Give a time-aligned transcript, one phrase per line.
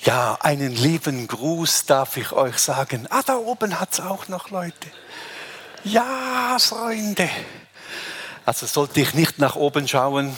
[0.00, 3.08] Ja, einen lieben Gruß darf ich euch sagen.
[3.10, 4.88] Ah, da oben hat es auch noch Leute.
[5.82, 7.28] Ja, Freunde.
[8.46, 10.36] Also sollte ich nicht nach oben schauen,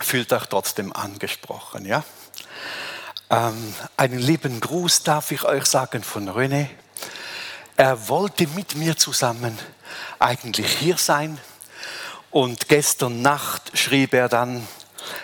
[0.00, 2.02] fühlt euch trotzdem angesprochen, ja?
[3.30, 6.66] Ähm, einen lieben Gruß darf ich euch sagen von René.
[7.76, 9.56] Er wollte mit mir zusammen
[10.18, 11.38] eigentlich hier sein.
[12.32, 14.66] Und gestern Nacht schrieb er dann,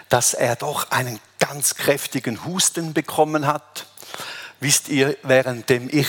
[0.09, 3.87] dass er doch einen ganz kräftigen Husten bekommen hat.
[4.61, 6.07] Wisst ihr, währenddem ich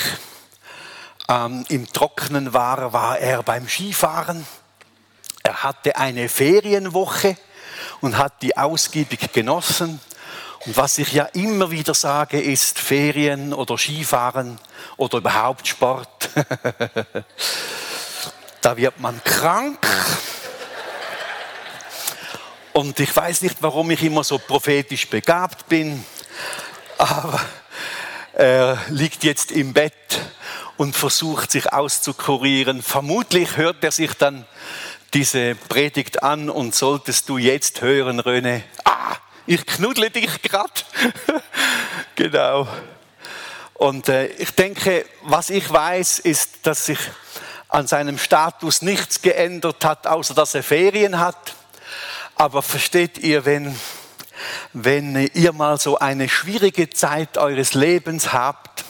[1.27, 4.45] ähm, im Trocknen war, war er beim Skifahren.
[5.41, 7.35] Er hatte eine Ferienwoche
[7.99, 9.99] und hat die ausgiebig genossen.
[10.67, 14.59] Und was ich ja immer wieder sage, ist Ferien oder Skifahren
[14.97, 16.29] oder überhaupt Sport.
[18.61, 19.79] da wird man krank.
[22.73, 26.03] Und ich weiß nicht, warum ich immer so prophetisch begabt bin,
[26.97, 27.39] aber
[28.33, 29.93] er liegt jetzt im Bett
[30.77, 32.81] und versucht sich auszukurieren.
[32.81, 34.47] Vermutlich hört er sich dann
[35.13, 40.85] diese Predigt an und solltest du jetzt hören, Röne, ah, ich knuddle dich grad.
[42.15, 42.67] genau.
[43.75, 46.99] Und äh, ich denke, was ich weiß, ist, dass sich
[47.69, 51.55] an seinem Status nichts geändert hat, außer dass er Ferien hat.
[52.35, 53.77] Aber versteht ihr, wenn,
[54.73, 58.83] wenn ihr mal so eine schwierige Zeit eures Lebens habt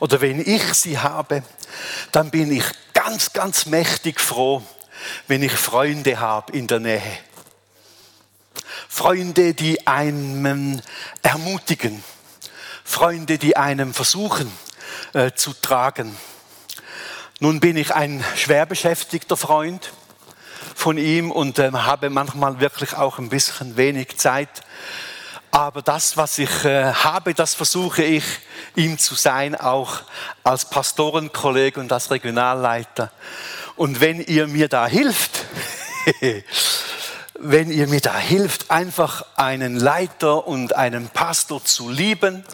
[0.00, 1.42] oder wenn ich sie habe,
[2.12, 4.62] dann bin ich ganz, ganz mächtig froh,
[5.26, 7.02] wenn ich Freunde habe in der Nähe.
[8.88, 10.80] Freunde, die einen
[11.22, 12.02] ermutigen.
[12.84, 14.52] Freunde, die einem versuchen
[15.14, 16.16] äh, zu tragen.
[17.40, 19.92] Nun bin ich ein schwer beschäftigter Freund
[20.74, 24.62] von ihm und äh, habe manchmal wirklich auch ein bisschen wenig Zeit.
[25.50, 28.24] Aber das, was ich äh, habe, das versuche ich
[28.74, 30.02] ihm zu sein, auch
[30.42, 33.12] als Pastorenkollege und als Regionalleiter.
[33.76, 35.44] Und wenn ihr mir da hilft,
[37.38, 42.44] wenn ihr mir da hilft, einfach einen Leiter und einen Pastor zu lieben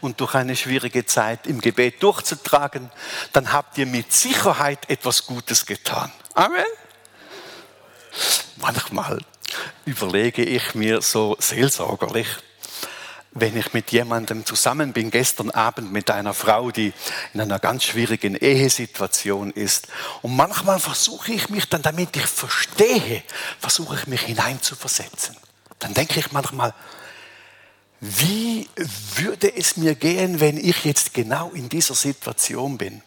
[0.00, 2.90] und durch eine schwierige Zeit im Gebet durchzutragen,
[3.32, 6.12] dann habt ihr mit Sicherheit etwas Gutes getan.
[6.34, 6.64] Amen.
[8.56, 9.18] Manchmal
[9.84, 12.28] überlege ich mir so seelsorgerlich,
[13.32, 16.92] wenn ich mit jemandem zusammen bin, gestern Abend mit einer Frau, die
[17.32, 19.86] in einer ganz schwierigen Ehesituation ist.
[20.22, 23.22] Und manchmal versuche ich mich dann, damit ich verstehe,
[23.60, 25.36] versuche ich mich hineinzuversetzen.
[25.78, 26.74] Dann denke ich manchmal,
[28.00, 28.68] wie
[29.14, 33.02] würde es mir gehen, wenn ich jetzt genau in dieser Situation bin?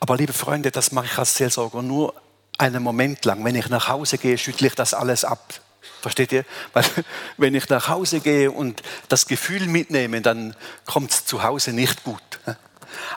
[0.00, 2.14] Aber liebe Freunde, das mache ich als Seelsorger nur
[2.58, 3.44] einen Moment lang.
[3.44, 5.54] Wenn ich nach Hause gehe, schüttle ich das alles ab.
[6.00, 6.44] Versteht ihr?
[6.72, 6.84] Weil
[7.36, 10.54] wenn ich nach Hause gehe und das Gefühl mitnehme, dann
[10.86, 12.22] kommt es zu Hause nicht gut.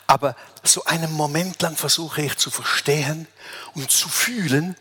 [0.07, 3.27] Aber so einen Moment lang versuche ich zu verstehen
[3.75, 4.75] und zu fühlen.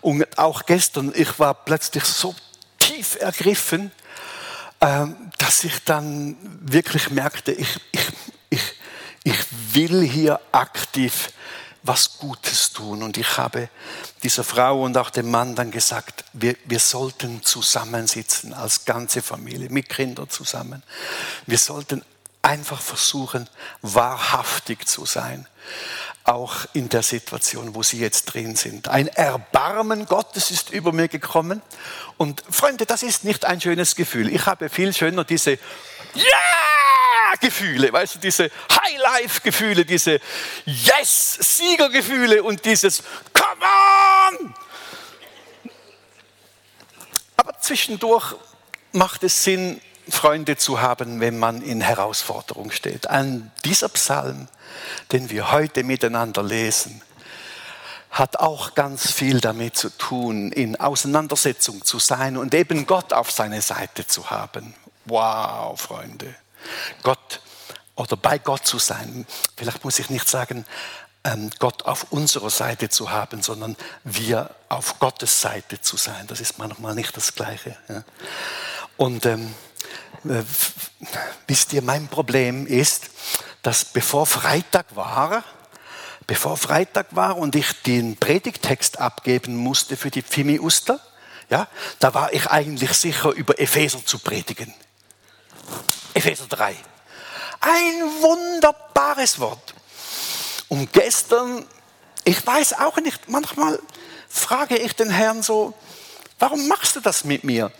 [0.00, 2.34] Und auch gestern, ich war plötzlich so
[2.78, 3.92] tief ergriffen,
[4.80, 8.06] ähm, dass ich dann wirklich merkte, ich, ich,
[8.50, 8.62] ich,
[9.24, 9.38] ich
[9.72, 11.30] will hier aktiv
[11.82, 13.02] was Gutes tun.
[13.02, 13.68] Und ich habe
[14.22, 19.68] dieser Frau und auch dem Mann dann gesagt, wir, wir sollten zusammensitzen als ganze Familie,
[19.70, 20.82] mit Kindern zusammen.
[21.46, 22.04] Wir sollten
[22.42, 23.48] einfach versuchen,
[23.82, 25.46] wahrhaftig zu sein,
[26.24, 28.88] auch in der Situation, wo sie jetzt drin sind.
[28.88, 31.62] Ein Erbarmen Gottes ist über mir gekommen.
[32.16, 34.32] Und Freunde, das ist nicht ein schönes Gefühl.
[34.32, 35.58] Ich habe viel schöner diese
[36.14, 36.52] Ja!
[37.40, 40.20] Gefühle, weißt du, diese High-Life-Gefühle, diese
[40.64, 43.64] Yes-Sieger-Gefühle und dieses Come
[44.40, 44.54] on!
[47.36, 48.34] Aber zwischendurch
[48.92, 53.08] macht es Sinn, Freunde zu haben, wenn man in Herausforderung steht.
[53.08, 54.48] An dieser Psalm,
[55.12, 57.02] den wir heute miteinander lesen,
[58.10, 63.30] hat auch ganz viel damit zu tun, in Auseinandersetzung zu sein und eben Gott auf
[63.30, 64.74] seine Seite zu haben.
[65.06, 66.34] Wow, Freunde.
[67.02, 67.40] Gott
[67.94, 69.26] oder bei Gott zu sein.
[69.56, 70.64] Vielleicht muss ich nicht sagen,
[71.24, 76.26] ähm, Gott auf unserer Seite zu haben, sondern wir auf Gottes Seite zu sein.
[76.26, 77.76] Das ist manchmal nicht das Gleiche.
[78.96, 79.54] Und ähm,
[80.24, 80.42] äh,
[81.46, 83.10] wisst ihr, mein Problem ist,
[83.62, 85.44] dass bevor Freitag war,
[86.26, 91.00] bevor Freitag war und ich den Predigtext abgeben musste für die Pfimi Uster,
[91.50, 94.72] ja, da war ich eigentlich sicher, über Epheser zu predigen.
[96.14, 96.76] Epheser 3.
[97.60, 99.74] Ein wunderbares Wort.
[100.68, 101.64] Und gestern,
[102.24, 103.78] ich weiß auch nicht, manchmal
[104.28, 105.74] frage ich den Herrn so,
[106.38, 107.70] warum machst du das mit mir?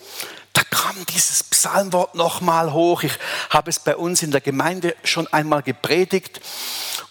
[0.52, 3.04] Da kam dieses Psalm Psalmwort nochmal hoch.
[3.04, 3.12] Ich
[3.50, 6.40] habe es bei uns in der Gemeinde schon einmal gepredigt.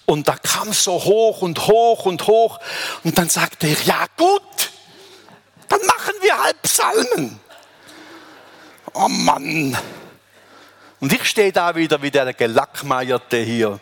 [0.06, 2.60] Und da kam es so hoch und hoch und hoch.
[3.06, 4.42] Und dann sagte ich, ja gut,
[5.70, 7.40] dann machen wir halb Psalmen.
[8.94, 9.78] Oh Mann.
[11.02, 13.80] Und ich stehe da wieder wie der Gelackmeierte hier.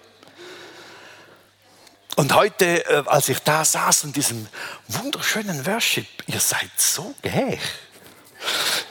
[2.15, 4.47] Und heute, äh, als ich da saß in diesem
[4.87, 7.59] wunderschönen Worship, ihr seid so gäh.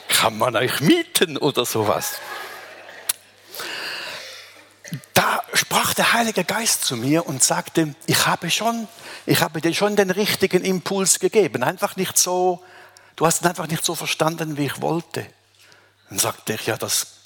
[0.07, 2.13] Kann man euch mieten oder sowas?
[5.15, 8.87] Da sprach der Heilige Geist zu mir und sagte, ich habe schon,
[9.25, 11.63] ich habe dir schon den richtigen Impuls gegeben.
[11.63, 12.63] Einfach nicht so,
[13.15, 15.25] du hast ihn einfach nicht so verstanden, wie ich wollte.
[16.09, 17.18] Dann sagte ich, ja, das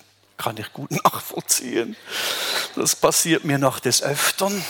[0.44, 1.95] kann ich gut nachvollziehen.
[2.75, 4.63] Das passiert mir noch des Öfteren.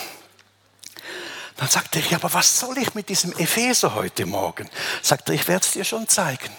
[1.56, 4.68] Dann sagte ich, aber was soll ich mit diesem Epheser heute Morgen?
[5.02, 6.50] Sagte er, ich werde es dir schon zeigen.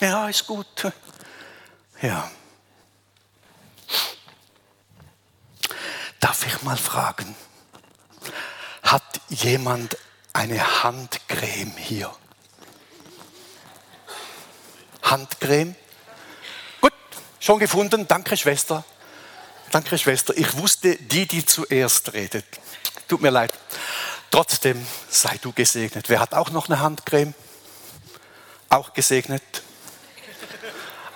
[0.00, 0.92] Ja, ist gut.
[2.02, 2.30] Ja.
[6.18, 7.34] Darf ich mal fragen,
[8.82, 9.96] hat jemand
[10.32, 12.14] eine Handcreme hier?
[15.02, 15.74] Handcreme?
[17.40, 18.06] Schon gefunden.
[18.06, 18.84] Danke, Schwester.
[19.70, 20.36] Danke, Schwester.
[20.36, 22.44] Ich wusste, die, die zuerst redet.
[23.08, 23.52] Tut mir leid.
[24.30, 26.10] Trotzdem sei du gesegnet.
[26.10, 27.34] Wer hat auch noch eine Handcreme?
[28.68, 29.42] Auch gesegnet.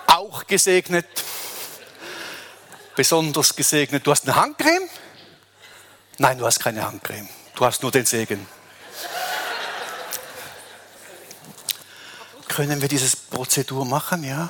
[0.07, 1.05] Auch gesegnet.
[2.95, 4.07] Besonders gesegnet.
[4.07, 4.89] Du hast eine Handcreme?
[6.17, 7.29] Nein, du hast keine Handcreme.
[7.53, 8.47] Du hast nur den Segen.
[12.47, 14.49] Können wir dieses Prozedur machen, ja?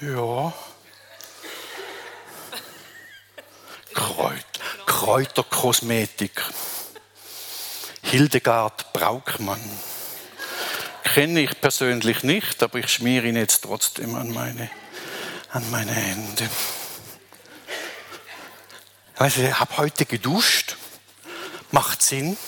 [0.00, 0.52] Ja.
[3.92, 4.44] Kreuz.
[4.86, 6.42] Kräuterkosmetik.
[8.02, 9.60] Hildegard Braukmann.
[11.04, 14.70] Kenne ich persönlich nicht, aber ich schmiere ihn jetzt trotzdem an meine,
[15.50, 16.48] an meine Hände.
[19.16, 20.76] Also ich habe heute geduscht,
[21.72, 22.38] macht Sinn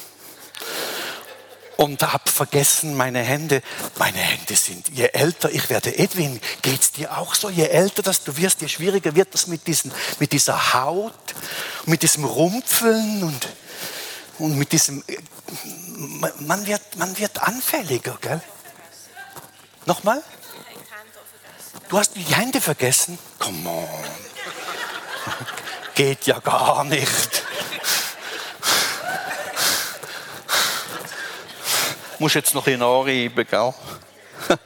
[1.77, 3.63] und habe vergessen, meine Hände,
[3.97, 7.51] meine Hände sind, je älter ich werde, Edwin, geht es dir auch so?
[7.51, 11.13] Je älter dass du wirst, je schwieriger wird das mit, diesen, mit dieser Haut,
[11.87, 13.49] mit diesem Rumpfeln und,
[14.39, 15.03] und mit diesem,
[16.41, 18.41] man wird, man wird anfälliger, gell?
[19.87, 20.23] Nochmal?
[21.89, 23.19] Du hast die Hände vergessen?
[23.39, 23.87] Come on.
[25.95, 27.42] Geht ja gar nicht.
[32.23, 33.75] Muss jetzt noch in anreiben, gell?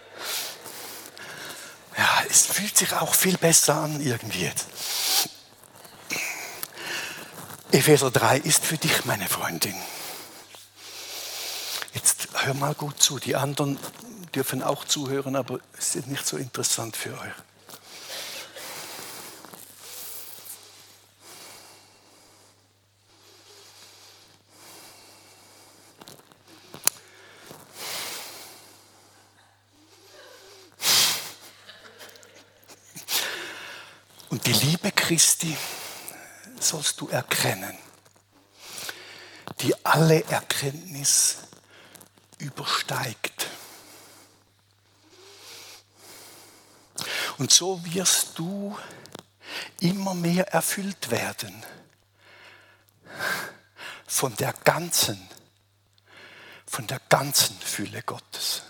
[1.96, 4.66] ja, es fühlt sich auch viel besser an irgendwie jetzt.
[7.72, 9.74] Epheser 3 ist für dich, meine Freundin.
[11.94, 13.18] Jetzt hör mal gut zu.
[13.18, 13.78] Die anderen
[14.34, 17.32] dürfen auch zuhören, aber es ist nicht so interessant für euch.
[34.28, 35.56] Und die Liebe Christi
[36.58, 37.76] sollst du erkennen,
[39.60, 41.38] die alle Erkenntnis
[42.38, 43.46] übersteigt.
[47.38, 48.76] Und so wirst du
[49.80, 51.64] immer mehr erfüllt werden
[54.06, 55.28] von der ganzen,
[56.66, 58.62] von der ganzen Fülle Gottes.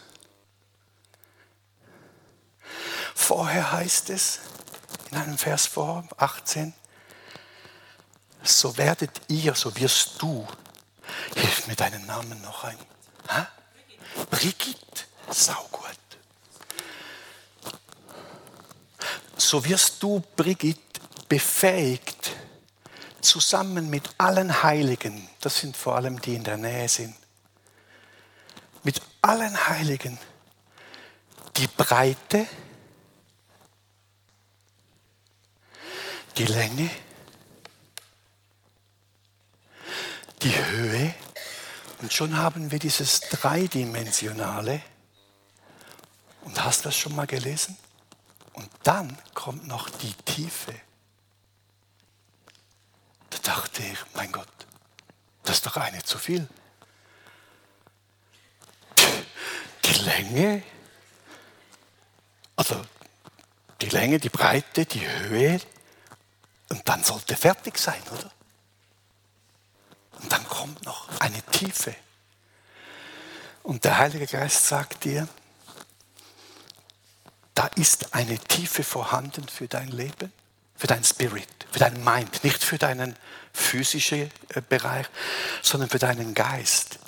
[3.14, 4.40] Vorher heißt es,
[5.10, 6.74] in einem Vers vor, 18.
[8.42, 10.46] So werdet ihr, so wirst du,
[11.34, 12.78] hilf mir deinen Namen noch ein.
[13.28, 13.48] Ha?
[14.30, 15.96] Brigitte, saugut.
[19.36, 22.32] So wirst du, Brigitte, befähigt,
[23.20, 27.14] zusammen mit allen Heiligen, das sind vor allem die in der Nähe sind,
[28.84, 30.18] mit allen Heiligen
[31.56, 32.46] die Breite,
[36.36, 36.90] die Länge,
[40.42, 41.14] die Höhe
[42.00, 44.82] und schon haben wir dieses dreidimensionale.
[46.42, 47.76] Und hast du das schon mal gelesen?
[48.52, 50.74] Und dann kommt noch die Tiefe.
[53.30, 54.46] Da dachte ich, mein Gott,
[55.42, 56.46] das ist doch eine zu viel.
[59.84, 60.62] Die Länge,
[62.56, 62.84] also
[63.80, 65.60] die Länge, die Breite, die Höhe,
[66.68, 68.30] und dann sollte fertig sein, oder?
[70.20, 71.94] Und dann kommt noch eine Tiefe.
[73.62, 75.28] Und der Heilige Geist sagt dir,
[77.54, 80.32] da ist eine Tiefe vorhanden für dein Leben,
[80.76, 83.16] für dein Spirit, für dein Mind, nicht für deinen
[83.52, 85.06] physischen äh, Bereich,
[85.62, 86.98] sondern für deinen Geist.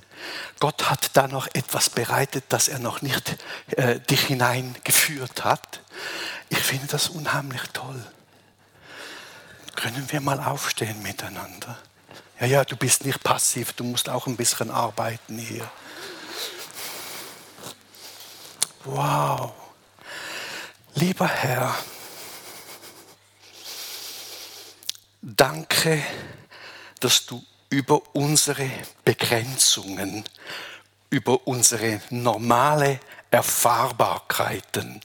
[0.59, 3.37] Gott hat da noch etwas bereitet, das er noch nicht
[3.77, 5.81] äh, dich hineingeführt hat.
[6.49, 8.05] Ich finde das unheimlich toll.
[9.81, 11.79] Können wir mal aufstehen miteinander?
[12.41, 15.71] Ja, ja, du bist nicht passiv, du musst auch ein bisschen arbeiten hier.
[18.83, 19.53] Wow.
[20.97, 21.77] Lieber Herr,
[25.23, 26.03] danke,
[26.99, 28.69] dass du über unsere
[29.05, 30.25] Begrenzungen,
[31.09, 32.99] über unsere normale
[33.31, 35.03] Erfahrbarkeiten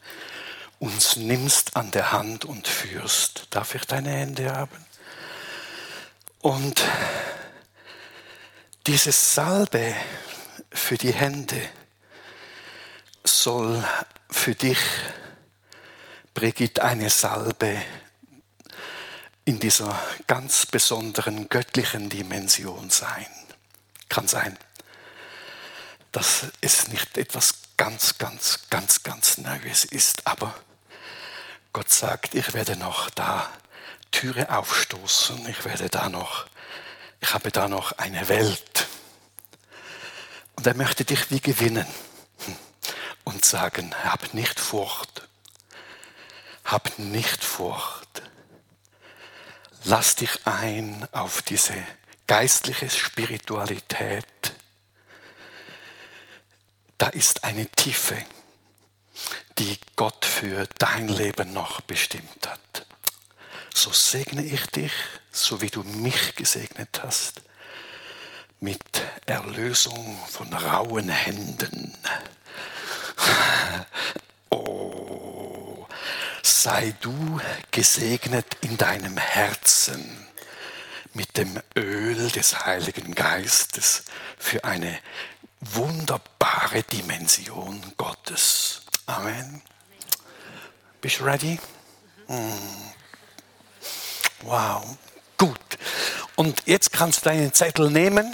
[0.84, 3.48] uns nimmst an der Hand und führst.
[3.52, 4.86] Darf ich deine Hände haben?
[6.42, 6.84] Und
[8.86, 9.96] diese Salbe
[10.72, 11.70] für die Hände
[13.24, 13.82] soll
[14.30, 14.78] für dich,
[16.34, 17.82] Brigitte, eine Salbe
[19.46, 19.98] in dieser
[20.28, 23.28] ganz besonderen göttlichen Dimension sein.
[24.10, 24.58] Kann sein,
[26.12, 30.54] dass es nicht etwas ganz, ganz, ganz, ganz Neues ist, aber
[31.74, 33.50] Gott sagt, ich werde noch da
[34.12, 36.46] Türe aufstoßen, ich werde da noch,
[37.20, 38.88] ich habe da noch eine Welt.
[40.56, 41.88] Und er möchte dich wie gewinnen
[43.24, 45.28] und sagen, hab nicht Furcht,
[46.64, 48.22] hab nicht Furcht.
[49.84, 51.74] Lass dich ein auf diese
[52.28, 54.54] geistliche Spiritualität.
[57.00, 58.24] Da ist eine Tiefe,
[59.60, 62.86] die Gott für dein Leben noch bestimmt hat.
[63.74, 64.94] So segne ich dich,
[65.32, 67.42] so wie du mich gesegnet hast,
[68.60, 68.82] mit
[69.26, 71.98] Erlösung von rauen Händen.
[74.56, 75.88] Oh,
[76.44, 77.42] sei du
[77.72, 80.28] gesegnet in deinem Herzen
[81.14, 84.04] mit dem Öl des Heiligen Geistes
[84.38, 85.00] für eine
[85.60, 88.83] wunderbare Dimension Gottes.
[89.06, 89.62] Amen.
[91.02, 91.60] Bist du ready?
[92.28, 92.94] Mm.
[94.44, 94.98] Wow,
[95.38, 95.60] gut.
[96.36, 98.34] Und jetzt kannst du deinen Zettel nehmen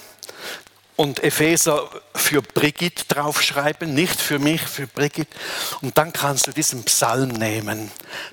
[0.95, 5.35] und Epheser für Brigitte draufschreiben, nicht für mich, für Brigitte.
[5.81, 7.91] Und dann kannst du diesen Psalm nehmen,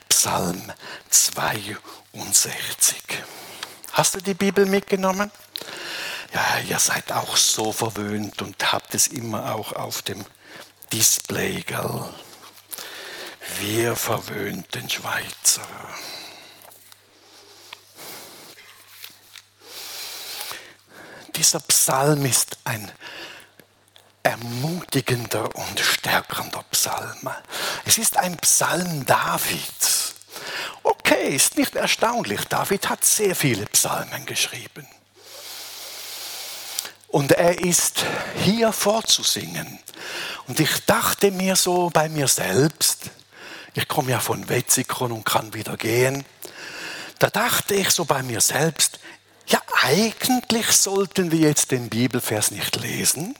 [0.09, 0.73] Psalm
[1.11, 3.03] 62.
[3.93, 5.31] Hast du die Bibel mitgenommen?
[6.35, 10.25] Ja, ihr seid auch so verwöhnt und habt es immer auch auf dem
[10.93, 12.05] Display, gell?
[13.59, 15.67] Wir verwöhnten Schweizer.
[21.35, 22.91] Dieser Psalm ist ein
[24.23, 27.31] ermutigender und stärkender Psalm.
[27.85, 30.15] Es ist ein Psalm Davids.
[30.83, 32.45] Okay, ist nicht erstaunlich.
[32.47, 34.87] David hat sehr viele Psalmen geschrieben.
[37.09, 38.05] Und er ist
[38.43, 39.79] hier vorzusingen.
[40.49, 43.11] Und ich dachte mir so bei mir selbst,
[43.77, 46.25] ich komme ja von Wetzikon und kann wieder gehen,
[47.19, 49.01] da dachte ich so bei mir selbst,
[49.47, 53.37] ja, eigentlich sollten wir jetzt den Bibelvers nicht lesen,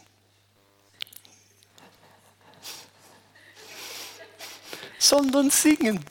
[4.99, 6.05] sondern singen.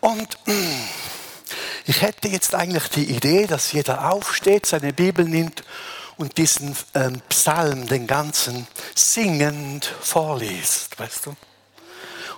[0.00, 0.88] Und mm,
[1.86, 5.64] ich hätte jetzt eigentlich die Idee, dass jeder aufsteht, seine Bibel nimmt
[6.16, 11.36] und diesen ähm, Psalm, den ganzen, singend vorliest, weißt du?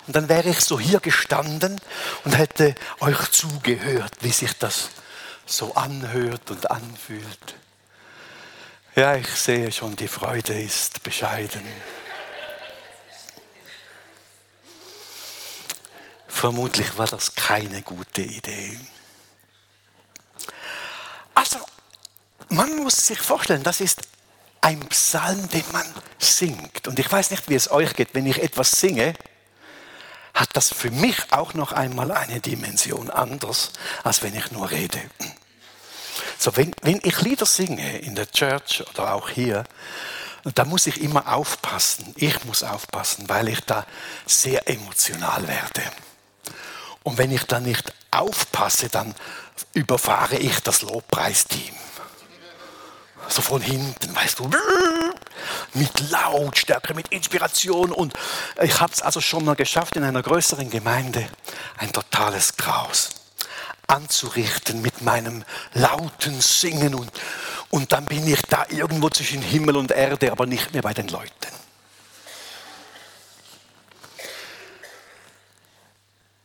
[0.09, 1.79] Und dann wäre ich so hier gestanden
[2.23, 4.89] und hätte euch zugehört, wie sich das
[5.45, 7.55] so anhört und anfühlt.
[8.95, 11.61] Ja, ich sehe schon, die Freude ist bescheiden.
[16.27, 18.79] Vermutlich war das keine gute Idee.
[21.35, 21.59] Also,
[22.47, 24.01] man muss sich vorstellen, das ist
[24.61, 25.85] ein Psalm, den man
[26.17, 26.87] singt.
[26.87, 29.13] Und ich weiß nicht, wie es euch geht, wenn ich etwas singe,
[30.33, 33.71] hat das für mich auch noch einmal eine Dimension anders,
[34.03, 34.99] als wenn ich nur rede.
[36.37, 39.65] So, wenn, wenn ich Lieder singe in der Church oder auch hier,
[40.55, 42.13] da muss ich immer aufpassen.
[42.15, 43.85] Ich muss aufpassen, weil ich da
[44.25, 45.83] sehr emotional werde.
[47.03, 49.13] Und wenn ich da nicht aufpasse, dann
[49.73, 51.75] überfahre ich das Lobpreisteam.
[53.27, 54.49] So von hinten, weißt du,
[55.73, 57.91] mit Lautstärke, mit Inspiration.
[57.91, 58.13] Und
[58.61, 61.27] ich habe es also schon mal geschafft, in einer größeren Gemeinde
[61.77, 63.09] ein totales Graus
[63.87, 65.43] anzurichten mit meinem
[65.73, 67.11] lauten Singen und,
[67.69, 71.07] und dann bin ich da irgendwo zwischen Himmel und Erde, aber nicht mehr bei den
[71.07, 71.33] Leuten.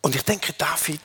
[0.00, 1.00] Und ich denke, David,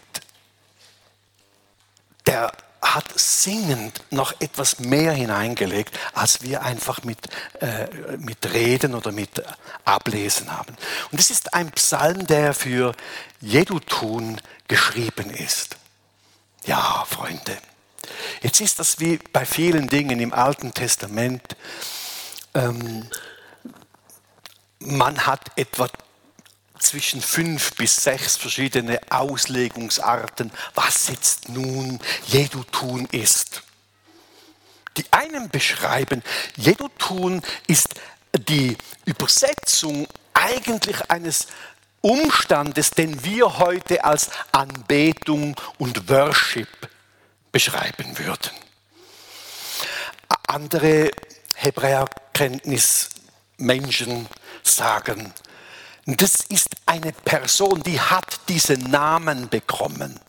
[2.26, 2.52] der
[2.96, 7.18] hat singend noch etwas mehr hineingelegt, als wir einfach mit,
[7.62, 9.44] äh, mit Reden oder mit
[9.86, 10.76] Ablesen haben.
[11.12, 12.94] Und es ist ein Psalm, der für
[13.42, 15.78] Jedutun geschrieben ist.
[16.66, 17.58] Ja, Freunde,
[18.42, 21.56] jetzt ist das wie bei vielen Dingen im Alten Testament.
[22.54, 23.08] Ähm,
[24.80, 25.88] man hat etwa
[26.80, 33.62] zwischen fünf bis sechs verschiedene Auslegungsarten, was jetzt nun Jedutun ist.
[34.98, 36.24] Die einen beschreiben,
[36.56, 37.90] Jedutun ist
[38.34, 41.48] die Übersetzung eigentlich eines
[42.02, 46.68] Umstandes, den wir heute als Anbetung und Worship
[47.52, 48.52] beschreiben würden.
[50.48, 51.12] Andere
[51.56, 54.28] Hebräerkenntnismenschen
[54.64, 55.34] sagen,
[56.18, 60.20] das ist eine Person, die hat diesen Namen bekommen.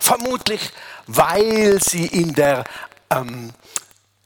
[0.00, 0.70] Vermutlich,
[1.06, 2.64] weil sie in der,
[3.10, 3.52] ähm,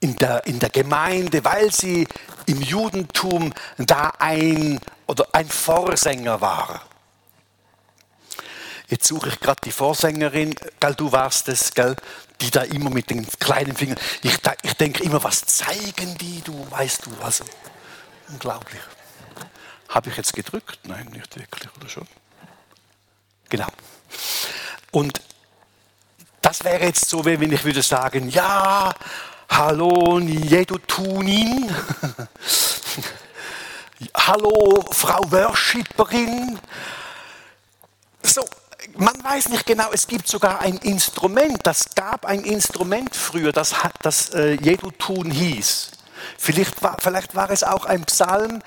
[0.00, 2.07] in der, in der Gemeinde, weil sie
[2.47, 6.83] im Judentum da ein oder ein Vorsänger war.
[8.88, 11.95] Jetzt suche ich gerade die Vorsängerin, gell, du warst es, gell,
[12.40, 13.99] die da immer mit den kleinen Fingern.
[14.23, 17.45] Ich, ich denke immer, was zeigen die, du weißt du, also
[18.28, 18.81] unglaublich.
[19.88, 20.80] Habe ich jetzt gedrückt?
[20.85, 22.07] Nein, nicht wirklich, oder schon?
[23.49, 23.68] Genau.
[24.90, 25.21] Und
[26.42, 28.92] das wäre jetzt so, wenn ich würde sagen, ja,
[29.50, 31.71] hallo, Jedutunin,
[34.14, 36.59] hallo, Frau Worshipperin.
[38.23, 38.45] So,
[38.97, 43.75] man weiß nicht genau, es gibt sogar ein Instrument, das gab ein Instrument früher, das,
[44.02, 45.92] das äh, Jedutun hieß.
[46.37, 48.62] Vielleicht war, vielleicht war es auch ein Psalm,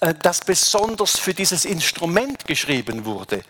[0.00, 3.42] das besonders für dieses Instrument geschrieben wurde.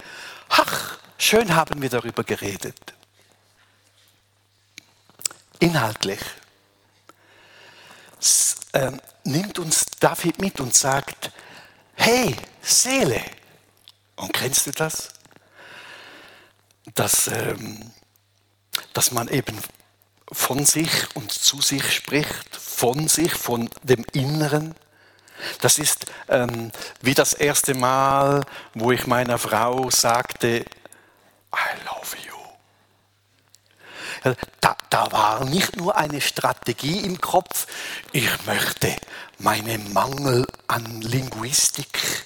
[0.49, 2.76] Ach, schön haben wir darüber geredet.
[5.61, 6.21] Inhaltlich
[8.72, 8.92] äh,
[9.25, 11.31] nimmt uns David mit und sagt,
[11.94, 13.22] hey, Seele.
[14.16, 15.11] Und kennst du das?
[16.94, 17.92] Dass, ähm,
[18.92, 19.59] dass man eben
[20.33, 24.75] von sich und zu sich spricht, von sich, von dem Inneren.
[25.61, 30.64] Das ist ähm, wie das erste Mal, wo ich meiner Frau sagte,
[31.55, 32.31] I love you.
[34.61, 37.66] Da, da, war nicht nur eine Strategie im Kopf,
[38.12, 38.94] ich möchte
[39.38, 42.24] meinen Mangel an Linguistik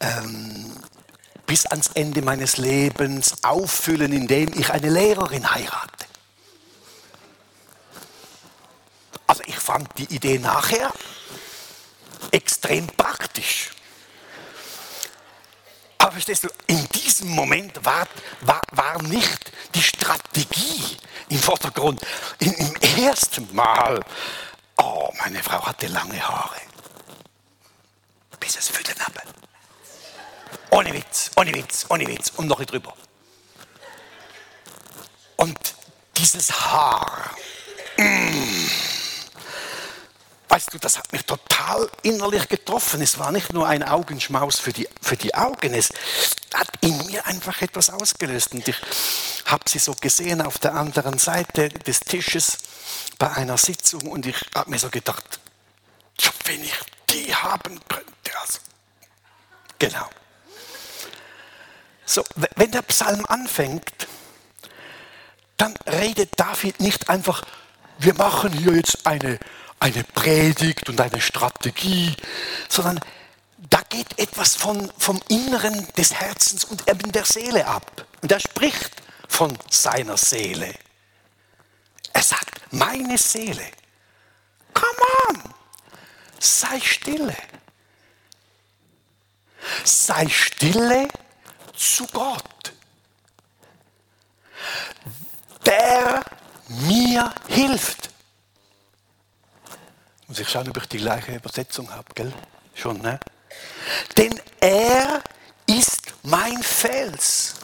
[0.00, 0.76] ähm,
[1.46, 6.06] bis ans Ende meines Lebens auffüllen, indem ich eine Lehrerin heirate.
[9.26, 10.92] Also ich fand die Idee nachher
[12.32, 13.70] extrem praktisch.
[15.98, 16.16] Aber
[16.66, 18.06] in diesem Moment war,
[18.42, 20.96] war, war nicht die Strategie
[21.28, 22.00] im Vordergrund.
[22.38, 24.00] Im ersten Mal,
[24.76, 26.60] oh, meine Frau hatte lange Haare.
[28.38, 28.94] Bis es für den.
[30.70, 32.32] Ohne Witz, ohne Witz, ohne Witz.
[32.36, 32.94] Und noch drüber.
[35.36, 35.74] Und
[36.16, 37.36] dieses Haar.
[37.96, 38.66] Mm,
[40.48, 43.02] Weißt du, das hat mich total innerlich getroffen.
[43.02, 45.92] Es war nicht nur ein Augenschmaus für die, für die Augen, es
[46.54, 48.52] hat in mir einfach etwas ausgelöst.
[48.54, 48.76] Und ich
[49.44, 52.58] habe sie so gesehen auf der anderen Seite des Tisches
[53.18, 55.38] bei einer Sitzung und ich habe mir so gedacht,
[56.44, 56.74] wenn ich
[57.10, 58.38] die haben könnte.
[58.40, 58.58] Also,
[59.78, 60.08] genau.
[62.06, 62.24] So,
[62.56, 64.08] wenn der Psalm anfängt,
[65.58, 67.42] dann redet David nicht einfach,
[67.98, 69.38] wir machen hier jetzt eine
[69.80, 72.14] eine Predigt und eine Strategie,
[72.68, 73.00] sondern
[73.70, 78.06] da geht etwas von, vom Inneren des Herzens und eben der Seele ab.
[78.22, 78.90] Und er spricht
[79.28, 80.74] von seiner Seele.
[82.12, 83.64] Er sagt, meine Seele,
[84.74, 84.88] come
[85.28, 85.54] on,
[86.38, 87.36] sei stille.
[89.84, 91.08] Sei stille
[91.76, 92.72] zu Gott,
[95.66, 96.24] der
[96.68, 98.10] mir hilft.
[100.28, 102.30] Muss ich schauen, ob ich die gleiche Übersetzung habe, gell?
[102.74, 103.18] Schon, ne?
[104.18, 105.22] Denn er
[105.66, 107.54] ist mein Fels.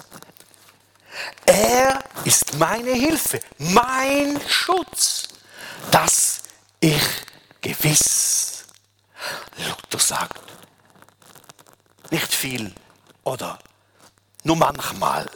[1.44, 5.28] Er ist meine Hilfe, mein Schutz,
[5.90, 6.40] dass
[6.80, 7.02] ich
[7.60, 8.64] gewiss,
[9.58, 10.40] Luther sagt,
[12.10, 12.74] nicht viel
[13.24, 13.58] oder
[14.42, 15.30] nur manchmal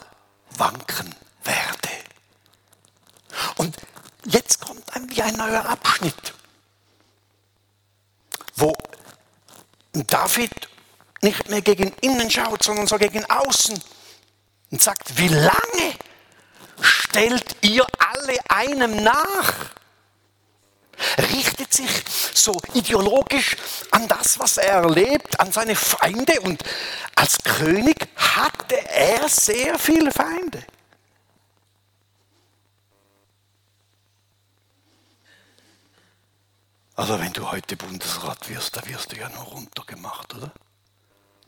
[0.57, 1.15] wanken
[1.45, 1.91] werde.
[3.57, 3.77] Und
[4.25, 6.35] jetzt kommt ein, wie ein neuer Abschnitt
[8.59, 8.73] wo
[10.07, 10.69] David
[11.23, 13.81] nicht mehr gegen innen schaut, sondern so gegen außen.
[14.71, 15.95] und sagt, wie lange
[16.81, 19.55] stellt ihr alle einem nach?
[21.19, 21.91] Richtet sich
[22.35, 23.57] so ideologisch
[23.93, 26.63] an das, was er erlebt, an seine Feinde und
[27.15, 30.65] als König hatte er sehr viele Feinde.
[36.99, 40.51] Also wenn du heute Bundesrat wirst, da wirst du ja nur runtergemacht, oder?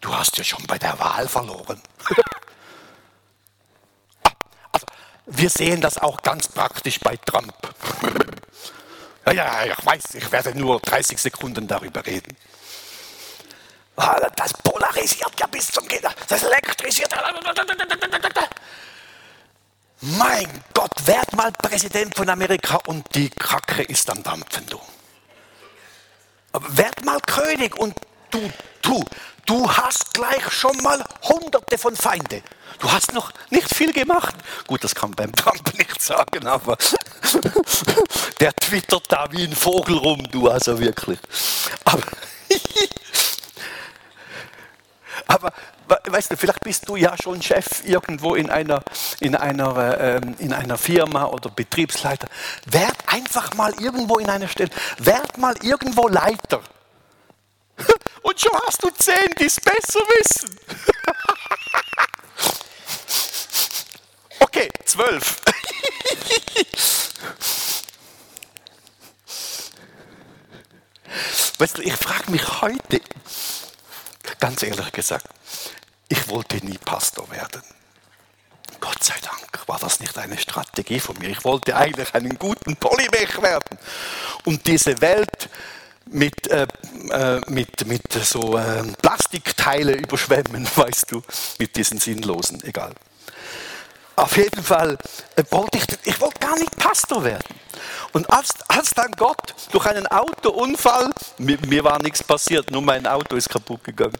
[0.00, 1.82] Du hast ja schon bei der Wahl verloren.
[4.72, 4.86] Also,
[5.26, 7.52] wir sehen das auch ganz praktisch bei Trump.
[9.26, 12.36] ja, ja, ich weiß, ich werde nur 30 Sekunden darüber reden.
[14.36, 16.14] Das polarisiert ja bis zum Gegner.
[16.28, 17.12] Das elektrisiert.
[20.00, 24.80] Mein Gott, werd mal Präsident von Amerika und die Kracke ist am Dampfen, du.
[26.52, 27.94] Werd mal König und
[28.30, 28.50] du,
[28.82, 29.04] du,
[29.46, 32.42] du hast gleich schon mal hunderte von Feinde.
[32.80, 34.34] Du hast noch nicht viel gemacht.
[34.66, 36.76] Gut, das kann beim Trump nicht sagen, aber
[38.40, 41.18] der twittert da wie ein Vogel rum, du also wirklich.
[41.84, 42.02] Aber,
[45.26, 45.52] aber
[45.86, 48.82] weißt du, vielleicht bist du ja schon Chef irgendwo in einer,
[49.20, 52.28] in einer, ähm, in einer Firma oder Betriebsleiter.
[52.66, 56.60] Werd einfach mal irgendwo in einer Stelle, werd mal irgendwo Leiter.
[58.22, 60.58] Und schon hast du zehn, die es besser wissen.
[64.40, 65.40] okay, zwölf.
[71.58, 73.00] weißt du, ich frage mich heute,
[74.38, 75.26] ganz ehrlich gesagt,
[76.08, 77.62] ich wollte nie Pastor werden.
[78.80, 81.28] Gott sei Dank war das nicht eine Strategie von mir.
[81.28, 83.78] Ich wollte eigentlich einen guten Polymech werden
[84.44, 85.48] und diese Welt
[86.06, 86.66] mit, äh,
[87.10, 91.22] äh, mit, mit so äh, Plastikteile überschwemmen, weißt du,
[91.58, 92.94] mit diesen sinnlosen, egal.
[94.20, 94.98] Auf jeden Fall
[95.36, 97.42] äh, wollte ich, ich wollte gar nicht Pastor werden.
[98.12, 103.06] Und als, als dann Gott durch einen Autounfall, mir, mir war nichts passiert, nur mein
[103.06, 104.18] Auto ist kaputt gegangen,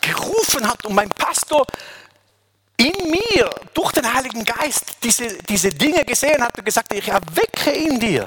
[0.00, 1.66] gerufen hat und mein Pastor
[2.76, 7.72] in mir durch den Heiligen Geist diese, diese Dinge gesehen hat und gesagt, ich erwecke
[7.72, 8.26] in dir.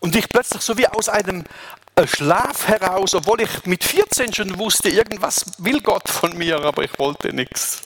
[0.00, 1.42] Und ich plötzlich so wie aus einem
[2.06, 6.98] Schlaf heraus, obwohl ich mit 14 schon wusste, irgendwas will Gott von mir, aber ich
[6.98, 7.82] wollte nichts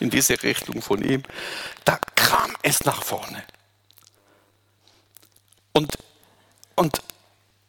[0.00, 1.22] in diese Richtung von ihm,
[1.84, 3.42] da kam es nach vorne.
[5.72, 5.96] Und,
[6.74, 7.02] und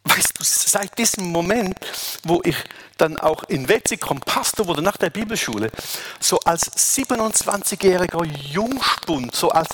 [0.04, 1.78] weißt du, seit diesem Moment,
[2.24, 2.56] wo ich
[2.96, 5.70] dann auch in Wetzikon Pastor wurde nach der Bibelschule,
[6.18, 9.68] so als 27-jähriger Jungspund, so als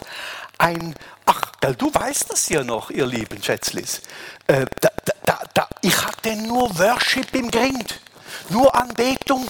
[0.59, 0.95] ein,
[1.27, 4.03] ach, du weißt das ja noch, ihr lieben Schätzlis,
[4.47, 4.91] äh, da,
[5.25, 8.01] da, da, ich hatte nur Worship im Grind,
[8.49, 9.47] nur Anbetung.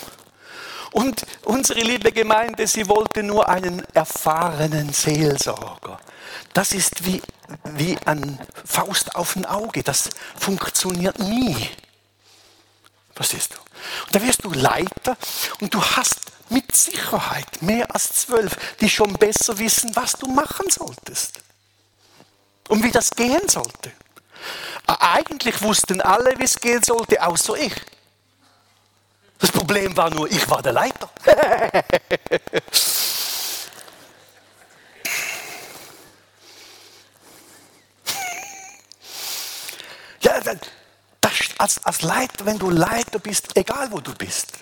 [0.90, 6.01] Und unsere liebe Gemeinde, sie wollte nur einen erfahrenen Seelsorger.
[6.53, 7.23] Das ist wie,
[7.64, 9.85] wie ein Faust auf ein Auge.
[9.85, 11.70] Das funktioniert nie.
[13.14, 13.59] Verstehst du?
[14.07, 15.16] Und da wirst du Leiter
[15.61, 16.18] und du hast
[16.49, 21.40] mit Sicherheit mehr als zwölf, die schon besser wissen, was du machen solltest.
[22.68, 23.92] Und wie das gehen sollte.
[24.87, 27.74] Eigentlich wussten alle, wie es gehen sollte, außer ich.
[29.38, 31.11] Das Problem war nur, ich war der Leiter.
[40.20, 40.59] ja, das,
[41.59, 44.52] als, als Leiter, wenn du Leiter bist, egal wo du bist,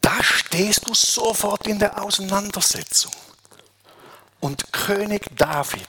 [0.00, 3.12] da stehst du sofort in der Auseinandersetzung.
[4.40, 5.88] Und König David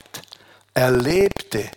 [0.74, 1.69] erlebte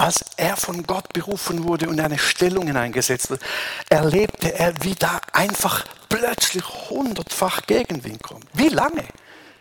[0.00, 3.44] als er von Gott berufen wurde und in eine Stellung hineingesetzt wurde,
[3.90, 8.46] erlebte er, wie da einfach plötzlich hundertfach Gegenwind kommt.
[8.54, 9.04] Wie lange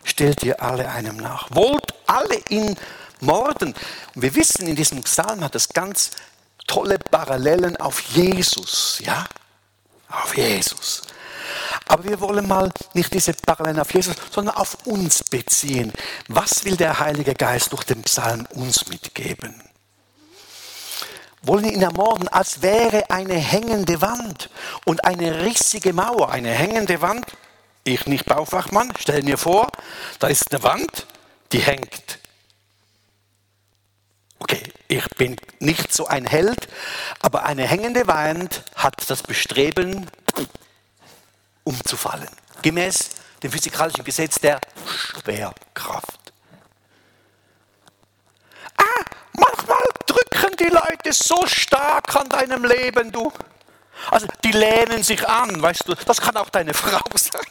[0.06, 1.50] stellt ihr alle einem nach?
[1.52, 2.78] Wollt alle ihn
[3.20, 3.76] morden?
[4.16, 6.12] Und wir wissen, in diesem Psalm hat es ganz
[6.68, 9.26] tolle Parallelen auf Jesus, ja?
[10.10, 11.02] Auf Jesus.
[11.86, 15.92] Aber wir wollen mal nicht diese Parallelen auf Jesus, sondern auf uns beziehen.
[16.30, 19.69] Was will der Heilige Geist durch den Psalm uns mitgeben?
[21.42, 24.50] Wollen ihn ermorden, als wäre eine hängende Wand
[24.86, 26.32] und eine rissige Mauer.
[26.32, 27.26] Eine hängende Wand,
[27.84, 29.72] ich nicht Baufachmann, stell mir vor,
[30.20, 31.08] da ist eine Wand,
[31.52, 32.20] die hängt.
[34.40, 36.68] Okay, ich bin nicht so ein Held,
[37.20, 40.10] aber eine hängende Wand hat das Bestreben,
[41.64, 42.30] umzufallen.
[42.62, 43.10] Gemäß
[43.44, 46.34] dem physikalischen Gesetz der Schwerkraft.
[48.78, 53.32] Ah, manchmal drücken die Leute so stark an deinem Leben, du.
[54.12, 57.42] Also die lehnen sich an, weißt du, das kann auch deine Frau sein.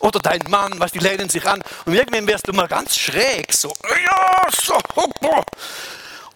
[0.00, 1.62] Oder dein Mann, was die lehnen sich an.
[1.84, 5.44] Und irgendwann wirst du mal ganz schräg, so, ja, so, hoppa.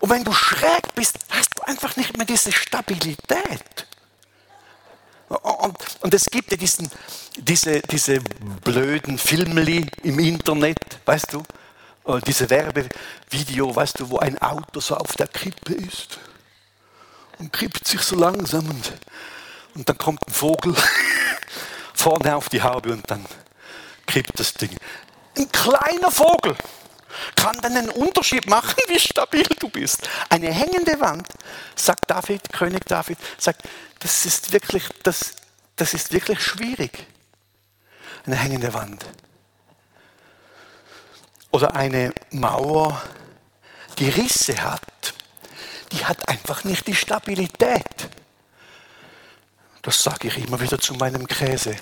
[0.00, 3.86] Und wenn du schräg bist, hast du einfach nicht mehr diese Stabilität.
[5.28, 6.90] Und, und es gibt ja diesen,
[7.36, 11.42] diese, diese blöden Filmli im Internet, weißt du,
[12.26, 16.18] diese Werbevideo, weißt du, wo ein Auto so auf der Kippe ist
[17.38, 18.92] und kippt sich so langsam und,
[19.74, 20.74] und dann kommt ein Vogel
[21.94, 23.24] vorne auf die Haube und dann
[24.06, 24.76] kippt das Ding.
[25.36, 26.56] Ein kleiner Vogel
[27.36, 30.08] kann dann einen Unterschied machen, wie stabil du bist.
[30.28, 31.28] Eine hängende Wand,
[31.74, 33.62] sagt David, König David, sagt,
[34.00, 35.32] das ist wirklich, das,
[35.76, 37.06] das ist wirklich schwierig.
[38.26, 39.04] Eine hängende Wand.
[41.54, 43.00] Oder eine Mauer,
[44.00, 45.14] die Risse hat,
[45.92, 48.08] die hat einfach nicht die Stabilität.
[49.82, 51.76] Das sage ich immer wieder zu meinem Käse.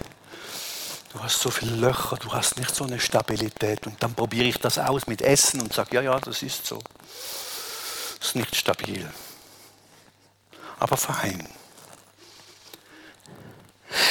[1.11, 3.87] Du hast so viele Löcher, du hast nicht so eine Stabilität.
[3.87, 6.79] Und dann probiere ich das aus mit Essen und sage, ja, ja, das ist so.
[8.19, 9.11] Das ist nicht stabil.
[10.81, 11.49] Aber fein.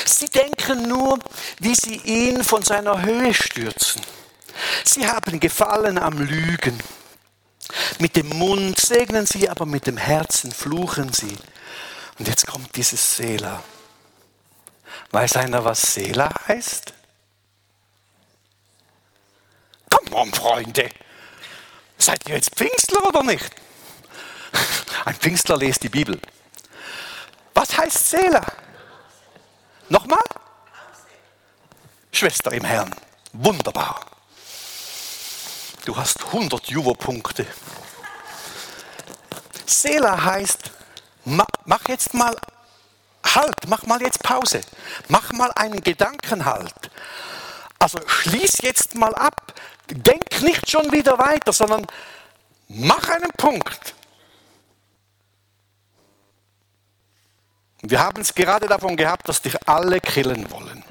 [0.06, 1.20] Sie denken nur,
[1.60, 4.02] wie sie ihn von seiner Höhe stürzen.
[4.84, 6.82] Sie haben Gefallen am Lügen.
[8.00, 11.38] Mit dem Mund segnen sie, aber mit dem Herzen fluchen sie.
[12.20, 13.64] Und jetzt kommt dieses Sela.
[15.12, 16.94] Weiß einer, was Sela heißt?
[19.90, 20.90] Komm on, Freunde.
[21.98, 23.50] Seid ihr jetzt Pfingstler oder nicht?
[25.06, 26.20] Ein Pfingstler liest die Bibel.
[27.54, 28.46] Was heißt Sela?
[29.90, 30.24] Nochmal?
[32.12, 32.94] Schwester im Herrn.
[33.34, 34.06] Wunderbar.
[35.86, 37.46] Du hast 100 Juvo-Punkte.
[39.66, 40.72] Sela heißt,
[41.26, 42.36] mach jetzt mal
[43.24, 44.62] Halt, mach mal jetzt Pause.
[45.08, 46.92] Mach mal einen Gedankenhalt.
[47.80, 49.54] Also schließ jetzt mal ab.
[49.90, 51.86] Denk nicht schon wieder weiter, sondern
[52.68, 53.94] mach einen Punkt.
[57.82, 60.84] Wir haben es gerade davon gehabt, dass dich alle killen wollen.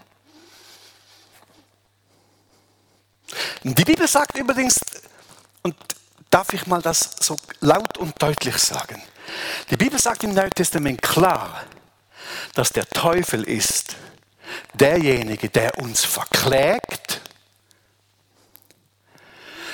[3.63, 4.81] Die Bibel sagt übrigens,
[5.63, 5.77] und
[6.31, 9.03] darf ich mal das so laut und deutlich sagen,
[9.71, 11.65] die Bibel sagt im Neuen Testament klar,
[12.55, 13.97] dass der Teufel ist
[14.75, 17.21] derjenige, der uns verklägt,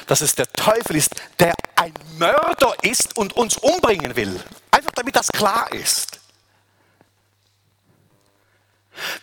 [0.07, 4.41] dass es der Teufel ist, der ein Mörder ist und uns umbringen will.
[4.71, 6.21] Einfach damit das klar ist.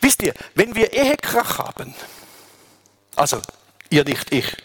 [0.02, 1.96] Wisst ihr, wenn wir Ehekrach haben,
[3.16, 3.42] also
[3.94, 4.58] ihr nicht, ich,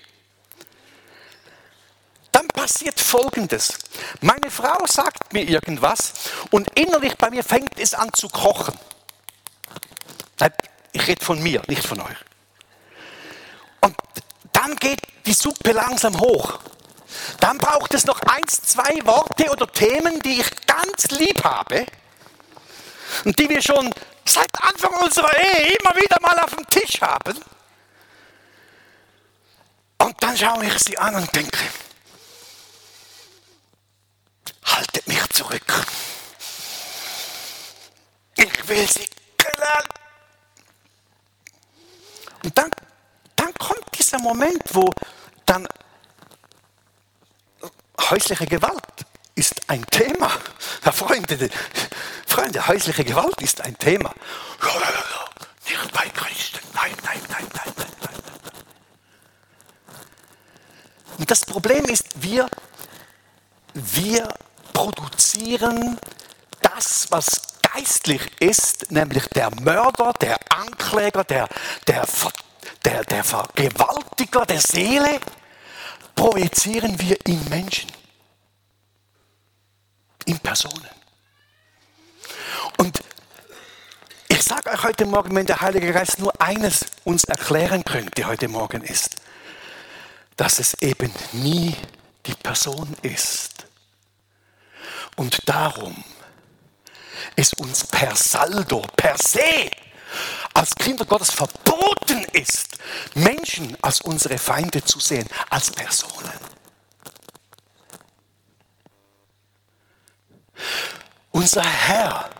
[2.33, 3.79] dann passiert Folgendes.
[4.21, 6.13] Meine Frau sagt mir irgendwas
[6.51, 8.79] und innerlich bei mir fängt es an zu kochen.
[10.93, 12.17] Ich rede von mir, nicht von euch.
[13.83, 13.95] Und
[14.53, 16.59] dann geht die Suppe langsam hoch.
[17.41, 21.87] Dann braucht es noch eins, zwei Worte oder Themen, die ich ganz lieb habe
[23.25, 23.93] und die wir schon
[24.25, 27.39] seit Anfang unserer Ehe immer wieder mal auf dem Tisch haben.
[30.01, 31.59] Und dann schaue ich sie an und denke,
[34.65, 35.87] haltet mich zurück.
[38.37, 39.85] Ich will sie killen.
[42.45, 42.71] Und dann,
[43.35, 44.93] dann kommt dieser Moment, wo
[45.47, 45.67] dann
[48.11, 48.83] häusliche Gewalt
[49.35, 50.31] ist ein Thema.
[50.85, 51.51] Ja, Freunde,
[52.27, 54.15] Freunde, häusliche Gewalt ist ein Thema.
[55.65, 56.61] Nicht bei Christen.
[56.75, 58.28] Nein, nein, nein, nein, nein, nein.
[61.19, 62.49] Und das Problem ist, wir,
[63.75, 64.33] wir
[64.73, 65.99] produzieren
[66.63, 71.49] das, was geistlich ist, nämlich der Mörder, der Ankläger, der,
[71.87, 72.07] der,
[72.85, 75.21] der, der Vergewaltiger der Seele,
[76.15, 77.91] projizieren wir in Menschen,
[80.25, 80.89] in Personen.
[82.77, 83.01] Und
[84.29, 88.49] ich sage euch heute Morgen, wenn der Heilige Geist nur eines uns erklären könnte heute
[88.49, 89.17] Morgen ist,
[90.39, 91.77] dass es eben nie
[92.25, 93.67] die Person ist.
[95.17, 96.03] Und darum
[97.37, 99.71] es uns per Saldo, per se,
[100.55, 102.79] als Kinder Gottes verboten ist,
[103.15, 106.33] Menschen als unsere Feinde zu sehen, als Personen.
[111.33, 112.31] Unser Herr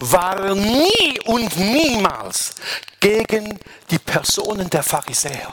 [0.00, 2.54] war nie und niemals
[3.00, 3.58] gegen
[3.90, 5.52] die Personen der Pharisäer.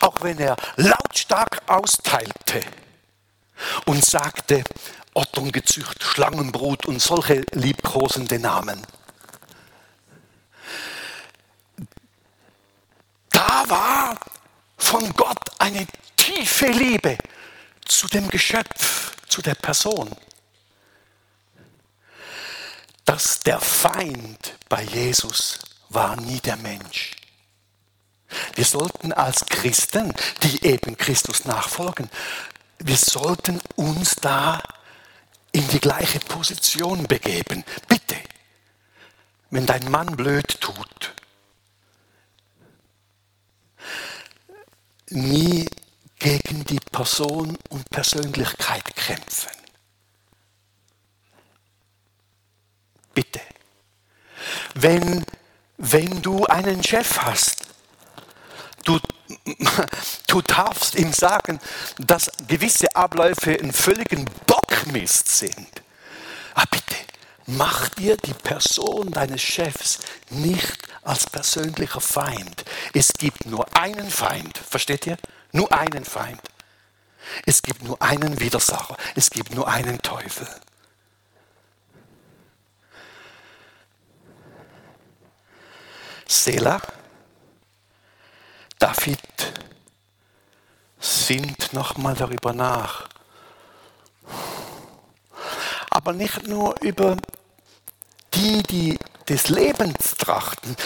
[0.00, 2.62] Auch wenn er lautstark austeilte
[3.86, 4.64] und sagte,
[5.14, 8.86] Otterngezücht, Schlangenbrut und solche liebkosende Namen.
[13.30, 14.18] Da war
[14.78, 17.18] von Gott eine tiefe Liebe
[17.84, 20.14] zu dem Geschöpf, zu der Person.
[23.04, 27.19] Dass der Feind bei Jesus war nie der Mensch.
[28.54, 30.12] Wir sollten als Christen,
[30.42, 32.10] die eben Christus nachfolgen,
[32.78, 34.62] wir sollten uns da
[35.52, 37.64] in die gleiche Position begeben.
[37.88, 38.16] Bitte,
[39.50, 41.14] wenn dein Mann blöd tut,
[45.08, 45.68] nie
[46.18, 49.50] gegen die Person und Persönlichkeit kämpfen.
[53.12, 53.40] Bitte.
[54.74, 55.24] Wenn,
[55.78, 57.69] wenn du einen Chef hast,
[58.84, 58.98] du,
[60.26, 61.60] du darfst ihm sagen,
[61.98, 65.82] dass gewisse Abläufe einen völligen Bockmist sind.
[66.54, 66.96] Aber bitte,
[67.46, 72.64] mach dir die Person deines Chefs nicht als persönlicher Feind.
[72.92, 75.16] Es gibt nur einen Feind, versteht ihr?
[75.52, 76.40] Nur einen Feind.
[77.46, 78.96] Es gibt nur einen Widersacher.
[79.14, 80.48] Es gibt nur einen Teufel.
[86.26, 86.80] Selah,
[88.80, 89.20] David
[90.98, 93.08] sinnt nochmal darüber nach.
[95.90, 97.16] Aber nicht nur über
[98.34, 100.76] die, die des Lebens trachten.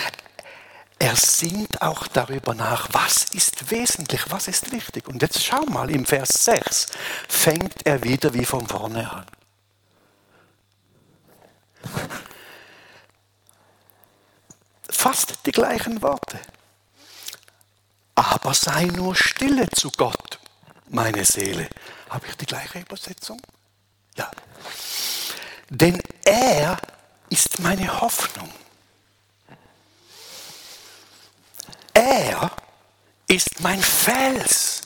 [0.98, 5.06] Er sinnt auch darüber nach, was ist wesentlich, was ist wichtig.
[5.06, 6.86] Und jetzt schau mal, im Vers 6
[7.28, 9.26] fängt er wieder wie von vorne an.
[14.90, 16.40] Fast die gleichen Worte.
[18.14, 20.38] Aber sei nur stille zu Gott,
[20.88, 21.68] meine Seele.
[22.10, 23.40] Habe ich die gleiche Übersetzung?
[24.16, 24.30] Ja.
[25.68, 26.78] Denn er
[27.28, 28.52] ist meine Hoffnung.
[31.92, 32.50] Er
[33.26, 34.82] ist mein Fels.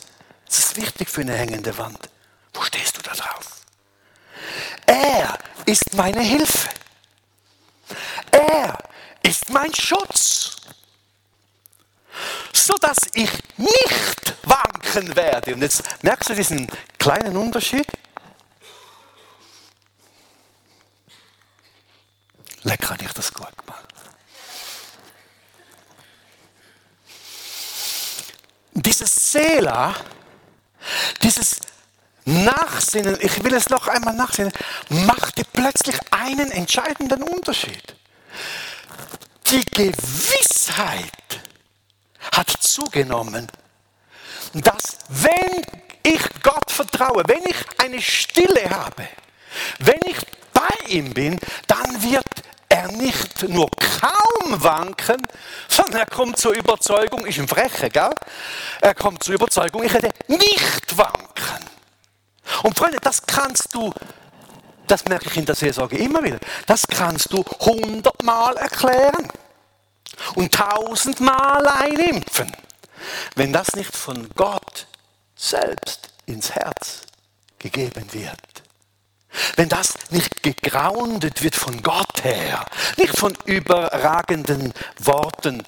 [0.47, 2.09] Das ist wichtig für eine hängende Wand.
[2.55, 3.63] Wo stehst du da drauf?
[4.87, 6.69] Er ist meine Hilfe.
[8.31, 8.79] Er
[9.23, 10.57] ist mein Schutz,
[12.53, 15.55] sodass ich nicht wanken werde.
[15.55, 17.87] Und jetzt merkst du diesen kleinen Unterschied?
[22.63, 23.85] Lecker, habe ich das gut gemacht.
[28.75, 29.95] Dieses Sela,
[31.23, 31.61] dieses
[32.25, 34.53] Nachsinnen, ich will es noch einmal nachsinnen,
[34.91, 37.95] machte plötzlich einen entscheidenden Unterschied.
[39.47, 41.41] Die Gewissheit
[42.39, 43.49] hat zugenommen,
[44.55, 45.63] dass wenn
[46.05, 49.09] ich Gott vertraue, wenn ich eine Stille habe,
[49.81, 50.17] wenn ich
[50.53, 52.25] bei ihm bin, dann wird
[52.69, 53.69] er nicht nur
[54.01, 55.27] kaum wanken,
[55.69, 58.15] sondern er kommt zur Überzeugung, ist ein Freche, gell?
[58.81, 61.65] Er kommt zur Überzeugung, ich werde nicht wanken.
[62.63, 63.93] Und Freunde, das kannst du,
[64.87, 69.29] das merke ich in der Seelsorge immer wieder, das kannst du hundertmal erklären
[70.35, 72.51] und tausendmal einimpfen.
[73.35, 74.87] Wenn das nicht von Gott
[75.37, 77.03] selbst ins Herz
[77.59, 78.39] gegeben wird.
[79.57, 82.65] Wenn das nicht gegroundet wird von Gott her,
[82.97, 85.63] nicht von überragenden Worten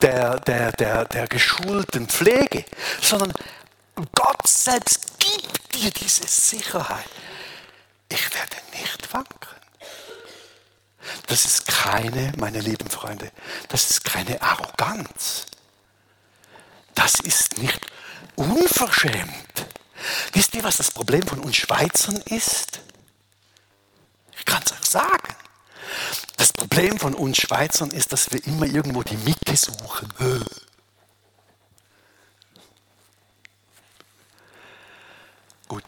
[0.00, 2.64] der, der, der, der geschulten Pflege,
[3.00, 3.32] sondern
[4.14, 7.08] Gott selbst gibt dir diese Sicherheit.
[8.08, 9.59] Ich werde nicht wanken.
[11.26, 13.30] Das ist keine, meine lieben Freunde,
[13.68, 15.46] das ist keine Arroganz.
[16.94, 17.80] Das ist nicht
[18.36, 19.66] unverschämt.
[20.32, 22.80] Wisst ihr, was das Problem von uns Schweizern ist?
[24.38, 25.34] Ich kann es euch sagen.
[26.36, 30.08] Das Problem von uns Schweizern ist, dass wir immer irgendwo die Mitte suchen.
[35.68, 35.84] Gut,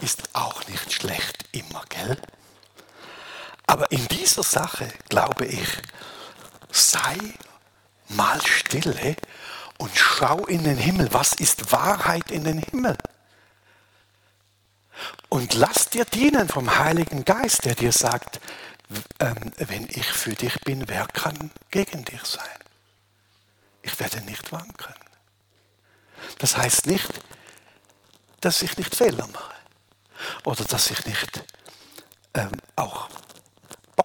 [0.00, 2.16] ist auch nicht schlecht immer, gell?
[3.66, 5.68] Aber in dieser Sache glaube ich,
[6.70, 7.16] sei
[8.08, 9.16] mal stille
[9.78, 11.12] und schau in den Himmel.
[11.12, 12.96] Was ist Wahrheit in den Himmel?
[15.28, 18.40] Und lass dir dienen vom Heiligen Geist, der dir sagt,
[19.18, 22.44] ähm, wenn ich für dich bin, wer kann gegen dich sein?
[23.82, 24.94] Ich werde nicht wanken.
[26.38, 27.08] Das heißt nicht,
[28.40, 29.54] dass ich nicht Fehler mache
[30.44, 31.44] oder dass ich nicht
[32.34, 33.08] ähm, auch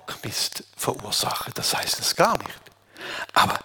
[0.09, 1.51] Bockmist verursache.
[1.53, 2.59] Das heißt es gar nicht.
[3.33, 3.59] Aber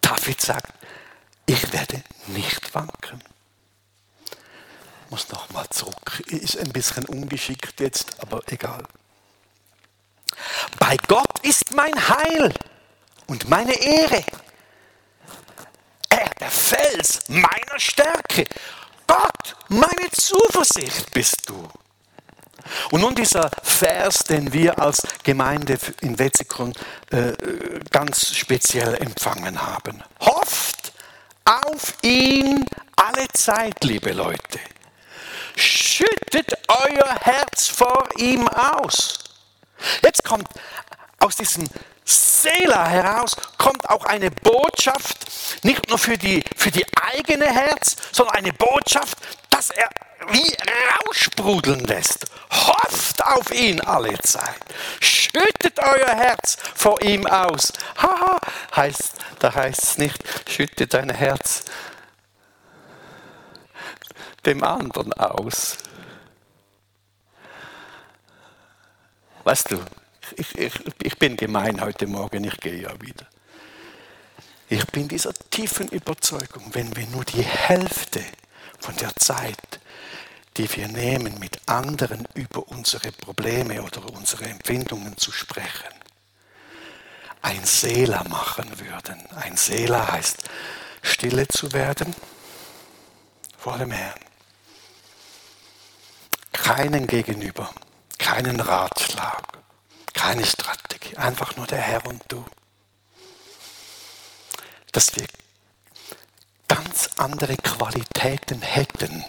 [0.00, 0.72] David sagt,
[1.46, 3.22] ich werde nicht wanken.
[5.04, 6.20] Ich muss noch mal zurück.
[6.26, 8.82] Ist ein bisschen ungeschickt jetzt, aber egal.
[10.78, 12.52] Bei Gott ist mein Heil
[13.26, 14.24] und meine Ehre.
[16.48, 18.46] Fels meiner Stärke.
[19.06, 21.68] Gott, meine Zuversicht bist du.
[22.90, 26.72] Und nun dieser Vers, den wir als Gemeinde in Wetzikon
[27.10, 27.32] äh,
[27.90, 30.02] ganz speziell empfangen haben.
[30.20, 30.92] Hofft
[31.44, 32.64] auf ihn
[32.96, 34.58] alle Zeit, liebe Leute.
[35.56, 39.18] Schüttet euer Herz vor ihm aus.
[40.02, 40.48] Jetzt kommt
[41.18, 41.68] aus diesem
[42.04, 48.36] Seela heraus kommt auch eine Botschaft, nicht nur für die, für die eigene Herz, sondern
[48.36, 49.16] eine Botschaft,
[49.48, 49.88] dass er
[50.30, 50.54] wie
[51.06, 52.26] raussprudeln lässt.
[52.50, 54.60] Hofft auf ihn alle Zeit.
[55.00, 57.72] Schüttet euer Herz vor ihm aus.
[57.96, 58.40] Haha,
[58.74, 61.64] heißt, da heißt es nicht, schüttet dein Herz
[64.44, 65.78] dem anderen aus.
[69.44, 69.80] Weißt du,
[70.36, 70.72] ich, ich,
[71.02, 73.26] ich bin gemein heute Morgen, ich gehe ja wieder.
[74.68, 78.24] Ich bin dieser tiefen Überzeugung, wenn wir nur die Hälfte
[78.84, 79.80] von der Zeit,
[80.58, 85.94] die wir nehmen, mit anderen über unsere Probleme oder unsere Empfindungen zu sprechen,
[87.40, 89.26] ein Seela machen würden.
[89.36, 90.44] Ein Seela heißt,
[91.00, 92.14] stille zu werden
[93.56, 94.20] vor dem Herrn.
[96.52, 97.70] Keinen gegenüber,
[98.18, 99.60] keinen Ratschlag,
[100.12, 102.44] keine Strategie, einfach nur der Herr und du.
[104.92, 105.26] Dass wir
[106.68, 109.24] ganz andere Qualitäten hätten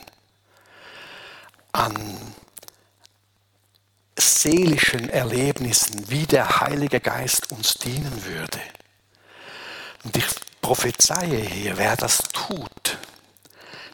[1.71, 2.17] an
[4.17, 8.61] seelischen Erlebnissen, wie der Heilige Geist uns dienen würde.
[10.03, 10.25] Und ich
[10.61, 12.97] prophezeie hier, wer das tut,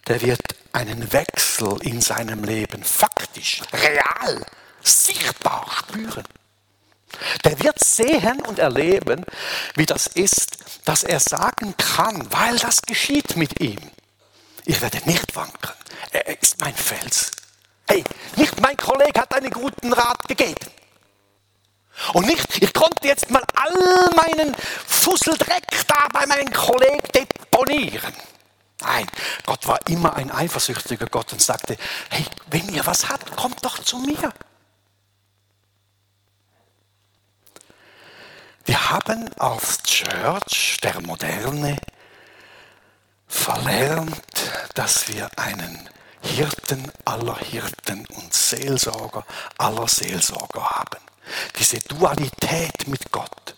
[0.08, 0.42] der wird
[0.74, 4.46] einen Wechsel in seinem Leben faktisch, real,
[4.82, 6.24] sichtbar spüren.
[7.44, 9.26] Der wird sehen und erleben,
[9.76, 13.80] wie das ist, dass er sagen kann, weil das geschieht mit ihm.
[14.66, 15.72] Ich werde nicht wanken.
[16.12, 17.32] Er ist mein Fels.
[17.88, 18.04] Hey,
[18.36, 20.66] nicht mein Kollege hat einen guten Rat gegeben.
[22.14, 24.56] Und nicht, ich konnte jetzt mal all meinen
[24.88, 28.14] Fusseldreck da bei meinem Kollegen deponieren.
[28.82, 29.08] Nein,
[29.46, 31.78] Gott war immer ein eifersüchtiger Gott und sagte,
[32.10, 34.34] hey, wenn ihr was habt, kommt doch zu mir.
[38.66, 41.78] Wir haben als Church der Moderne
[43.28, 44.22] verlernt,
[44.76, 45.90] dass wir einen
[46.22, 49.26] Hirten aller Hirten und Seelsorger
[49.58, 51.00] aller Seelsorger haben.
[51.58, 53.56] Diese Dualität mit Gott.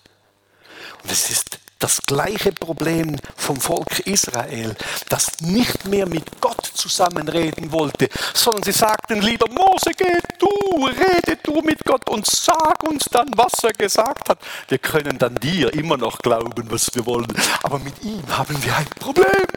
[1.02, 1.53] Und es ist
[1.84, 4.74] das gleiche Problem vom Volk Israel,
[5.10, 11.38] das nicht mehr mit Gott zusammenreden wollte, sondern sie sagten lieber, Mose, geh du, rede
[11.44, 14.40] du mit Gott und sag uns dann, was er gesagt hat.
[14.70, 18.78] Wir können dann dir immer noch glauben, was wir wollen, aber mit ihm haben wir
[18.78, 19.48] ein Problem.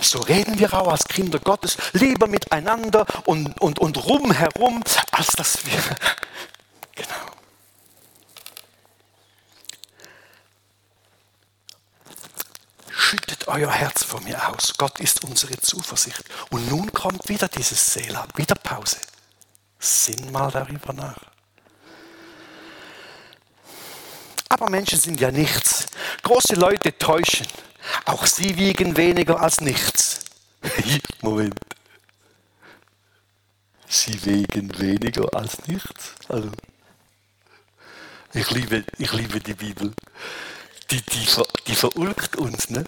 [0.00, 5.66] So reden wir auch als Kinder Gottes lieber miteinander und, und, und rumherum, als dass
[5.66, 5.78] wir.
[6.94, 7.37] Genau.
[12.98, 14.74] Schüttet euer Herz vor mir aus.
[14.76, 16.22] Gott ist unsere Zuversicht.
[16.50, 18.98] Und nun kommt wieder dieses Seela, wieder Pause.
[19.78, 21.18] Sinn mal darüber nach.
[24.48, 25.86] Aber Menschen sind ja nichts.
[26.22, 27.46] Große Leute täuschen.
[28.04, 30.24] Auch sie wiegen weniger als nichts.
[31.22, 31.54] Moment.
[33.86, 36.14] Sie wiegen weniger als nichts.
[36.28, 36.50] Also,
[38.34, 39.94] ich liebe, ich liebe die Bibel
[40.90, 41.26] die, die,
[41.66, 42.70] die verulgt uns.
[42.70, 42.84] Ne?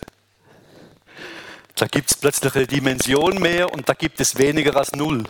[1.74, 5.24] Da gibt es plötzlich eine Dimension mehr und da gibt es weniger als null.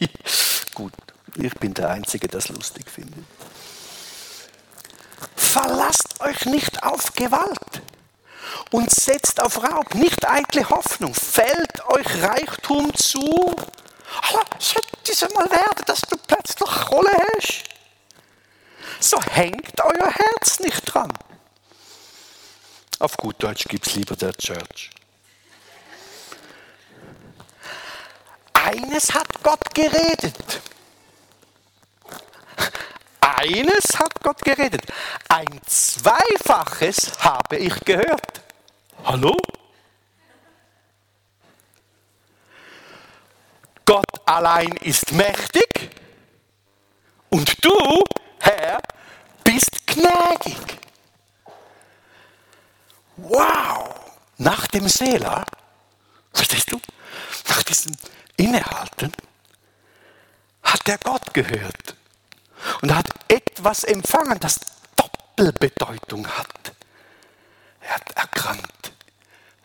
[0.74, 0.92] Gut,
[1.36, 3.24] ich bin der Einzige, der das lustig findet.
[5.34, 7.82] Verlasst euch nicht auf Gewalt
[8.70, 11.14] und setzt auf Raub, nicht eitle Hoffnung.
[11.14, 13.54] Fällt euch Reichtum zu.
[14.30, 17.64] Aber sollte es mal werden, dass du plötzlich Kohle hast?
[19.00, 21.12] So hängt euer Herz nicht dran.
[23.06, 24.90] Auf gut Deutsch gibt es lieber der Church.
[28.52, 30.60] Eines hat Gott geredet.
[33.20, 34.82] Eines hat Gott geredet.
[35.28, 38.40] Ein Zweifaches habe ich gehört.
[39.04, 39.36] Hallo?
[43.84, 45.90] Gott allein ist mächtig
[47.30, 48.02] und du,
[48.40, 48.80] Herr,
[49.44, 50.75] bist gnädig.
[53.36, 53.94] Wow!
[54.38, 55.44] Nach dem Seela,
[56.32, 56.80] verstehst du?
[57.48, 57.92] Nach diesem
[58.36, 59.12] Innehalten
[60.62, 61.96] hat der Gott gehört
[62.80, 64.60] und hat etwas empfangen, das
[64.96, 66.72] Doppelbedeutung hat.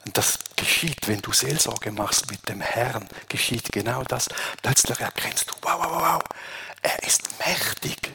[0.05, 4.27] Und das geschieht, wenn du Seelsorge machst mit dem Herrn, geschieht genau das.
[4.61, 6.21] Plötzlich erkennst du, wow, wow, wow,
[6.81, 8.11] er ist mächtig.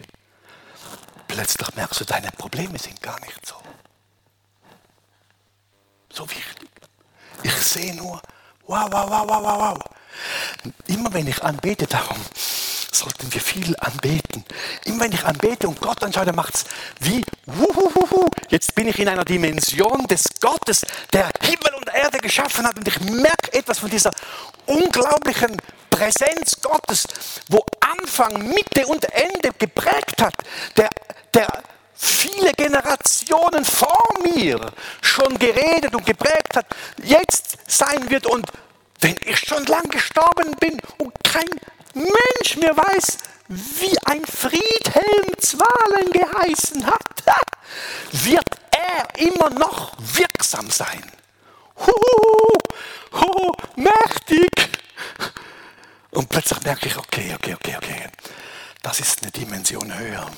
[1.28, 3.54] Plötzlich merkst du, deine Probleme sind gar nicht so.
[6.16, 6.70] So wichtig.
[7.42, 8.22] Ich sehe nur,
[8.66, 9.78] wow, wow, wow, wow, wow, wow.
[10.86, 12.16] Immer wenn ich anbete, darum
[12.90, 14.42] sollten wir viel anbeten.
[14.86, 16.64] Immer wenn ich anbete und Gott anschaue, dann macht es
[17.00, 22.66] wie, wuhuhuhu, jetzt bin ich in einer Dimension des Gottes, der Himmel und Erde geschaffen
[22.66, 24.10] hat und ich merke etwas von dieser
[24.64, 25.54] unglaublichen
[25.90, 27.06] Präsenz Gottes,
[27.48, 30.34] wo Anfang, Mitte und Ende geprägt hat,
[30.78, 30.88] der,
[31.34, 31.62] der
[31.96, 36.66] viele Generationen vor mir schon geredet und geprägt hat,
[37.02, 38.50] jetzt sein wird und
[39.00, 41.48] wenn ich schon lang gestorben bin und kein
[41.94, 43.18] Mensch mehr weiß,
[43.48, 47.02] wie ein Friedhelm Zwalen geheißen hat,
[48.12, 51.02] wird er immer noch wirksam sein.
[51.78, 52.58] Huhu,
[53.12, 54.50] huhu, mächtig.
[56.10, 58.06] Und plötzlich merke ich, okay, okay, okay, okay,
[58.82, 60.30] das ist eine Dimension höher.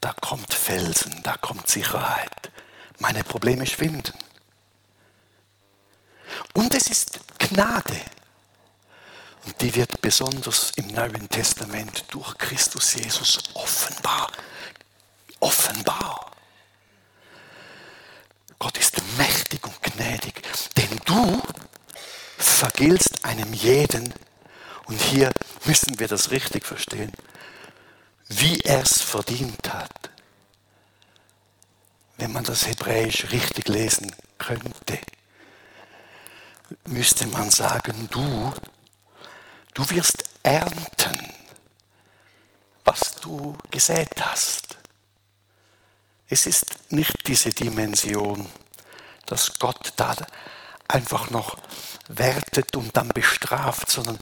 [0.00, 2.50] Da kommt Felsen, da kommt Sicherheit.
[2.98, 4.18] Meine Probleme schwinden.
[6.54, 8.00] Und es ist Gnade.
[9.44, 14.30] Und die wird besonders im Neuen Testament durch Christus Jesus offenbar.
[15.40, 16.32] Offenbar.
[18.58, 20.42] Gott ist mächtig und gnädig,
[20.76, 21.42] denn du
[22.36, 24.12] vergiltst einem jeden,
[24.84, 25.30] und hier
[25.64, 27.10] müssen wir das richtig verstehen,
[28.30, 30.10] wie er es verdient hat.
[32.16, 34.98] Wenn man das Hebräisch richtig lesen könnte,
[36.86, 38.52] müsste man sagen, du
[39.74, 41.32] Du wirst ernten,
[42.84, 44.76] was du gesät hast.
[46.28, 48.46] Es ist nicht diese Dimension,
[49.26, 50.14] dass Gott da
[50.88, 51.56] einfach noch
[52.18, 54.18] wertet und dann bestraft, sondern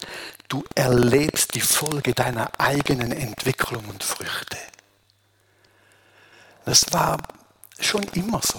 [0.49, 4.59] du erlebst die Folge deiner eigenen Entwicklung und Früchte.
[6.64, 7.18] Das war
[7.80, 8.59] schon immer so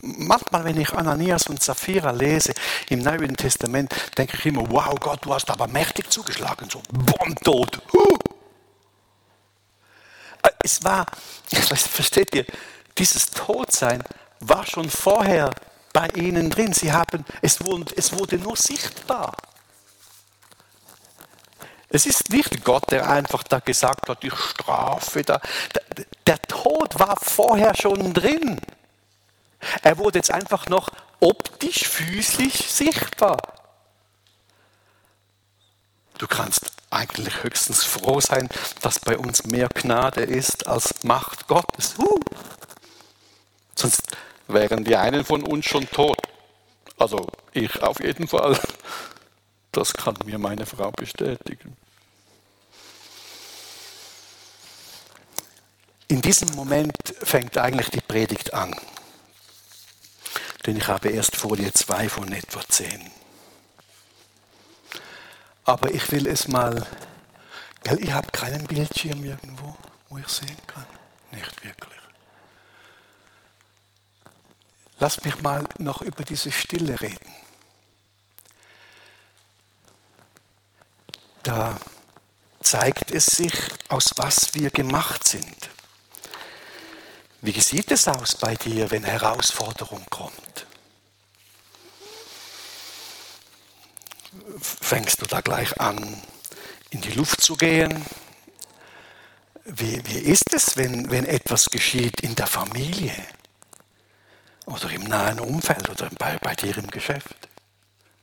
[0.00, 2.54] manchmal, wenn ich Ananias und Sapphira lese
[2.88, 7.34] im Neuen Testament, denke ich immer, wow Gott, du hast aber mächtig zugeschlagen, so bumm,
[7.36, 7.80] tot.
[7.92, 8.18] Huh.
[10.62, 11.06] Es war,
[11.50, 12.44] versteht ihr,
[12.98, 14.02] dieses Todsein
[14.40, 15.50] war schon vorher
[15.94, 16.74] bei ihnen drin.
[16.74, 19.34] Sie haben, es wurde, es wurde nur sichtbar.
[21.88, 25.40] Es ist nicht Gott, der einfach da gesagt hat, ich strafe da.
[26.26, 28.60] Der Tod war vorher schon drin.
[29.82, 30.90] Er wurde jetzt einfach noch
[31.20, 33.38] optisch, physisch sichtbar.
[36.18, 38.48] Du kannst eigentlich höchstens froh sein,
[38.82, 41.94] dass bei uns mehr Gnade ist als Macht Gottes.
[41.98, 42.20] Uh.
[43.76, 44.02] Sonst
[44.48, 46.18] wären die einen von uns schon tot.
[46.98, 48.58] Also ich auf jeden Fall.
[49.72, 51.76] Das kann mir meine Frau bestätigen.
[56.06, 58.72] In diesem Moment fängt eigentlich die Predigt an
[60.66, 63.10] denn ich habe erst Folie 2 von etwa 10.
[65.64, 66.86] Aber ich will es mal,
[67.84, 69.76] weil ich habe keinen Bildschirm irgendwo,
[70.08, 70.86] wo ich sehen kann.
[71.32, 72.03] Nicht wirklich.
[75.04, 77.34] Lass mich mal noch über diese Stille reden.
[81.42, 81.78] Da
[82.62, 83.52] zeigt es sich,
[83.90, 85.68] aus was wir gemacht sind.
[87.42, 90.66] Wie sieht es aus bei dir, wenn Herausforderung kommt?
[94.58, 96.22] Fängst du da gleich an,
[96.88, 98.06] in die Luft zu gehen?
[99.66, 103.12] Wie, wie ist es, wenn, wenn etwas geschieht in der Familie
[104.66, 107.48] oder im nahen Umfeld oder bei, bei dir im Geschäft?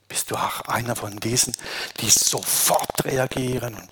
[0.07, 1.55] Bist du auch einer von diesen,
[1.99, 3.89] die sofort reagieren und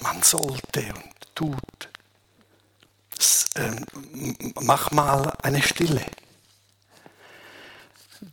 [0.00, 1.88] man sollte und tut?
[3.56, 3.84] Ähm,
[4.60, 6.04] mach mal eine Stille.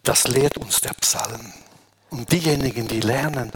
[0.03, 1.53] Das lehrt uns der Psalm.
[2.09, 3.51] Und diejenigen, die lernen,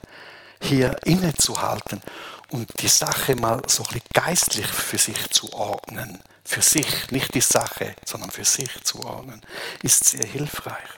[0.61, 2.01] hier innezuhalten
[2.49, 7.33] und die Sache mal so ein bisschen geistlich für sich zu ordnen, für sich, nicht
[7.33, 9.41] die Sache, sondern für sich zu ordnen,
[9.83, 10.89] ist sehr hilfreich.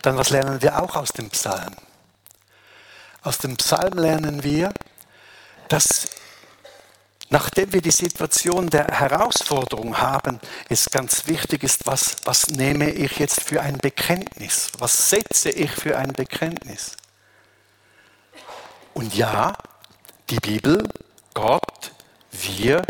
[0.00, 1.76] Dann was lernen wir auch aus dem Psalm?
[3.20, 4.72] Aus dem Psalm lernen wir,
[5.68, 6.08] dass
[7.28, 10.38] Nachdem wir die Situation der Herausforderung haben,
[10.68, 14.70] ist ganz wichtig ist, was, was nehme ich jetzt für ein Bekenntnis?
[14.78, 16.92] Was setze ich für ein Bekenntnis?
[18.94, 19.54] Und ja,
[20.30, 20.88] die Bibel,
[21.34, 21.90] Gott,
[22.30, 22.86] wir,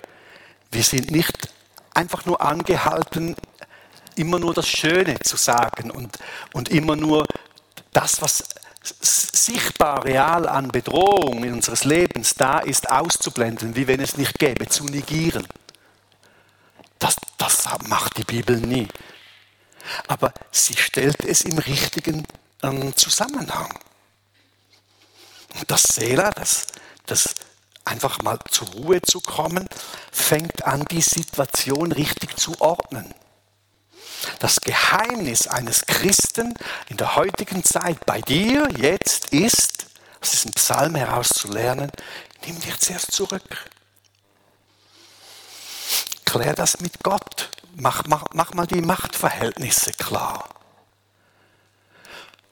[0.77, 1.49] wir sind nicht
[1.95, 3.35] einfach nur angehalten,
[4.14, 6.18] immer nur das Schöne zu sagen und,
[6.53, 7.27] und immer nur
[7.95, 8.45] das, was
[8.83, 14.68] sichtbar real an Bedrohung in unseres Lebens da ist, auszublenden, wie wenn es nicht gäbe,
[14.68, 15.49] zu negieren.
[16.99, 18.87] Das, das macht die Bibel nie.
[20.09, 22.27] Aber sie stellt es im richtigen
[22.62, 23.72] ähm, Zusammenhang.
[25.59, 26.66] Und das Sela, das,
[27.07, 27.35] das
[27.87, 29.68] einfach mal zur Ruhe zu kommen,
[30.12, 33.14] fängt an, die Situation richtig zu ordnen.
[34.41, 36.55] Das Geheimnis eines Christen
[36.89, 39.87] in der heutigen Zeit bei dir jetzt ist,
[40.20, 41.91] aus diesem Psalm herauszulernen,
[42.45, 43.70] nimm dich zuerst zurück.
[46.24, 47.51] Klär das mit Gott.
[47.76, 50.49] Mach, mach, mach mal die Machtverhältnisse klar.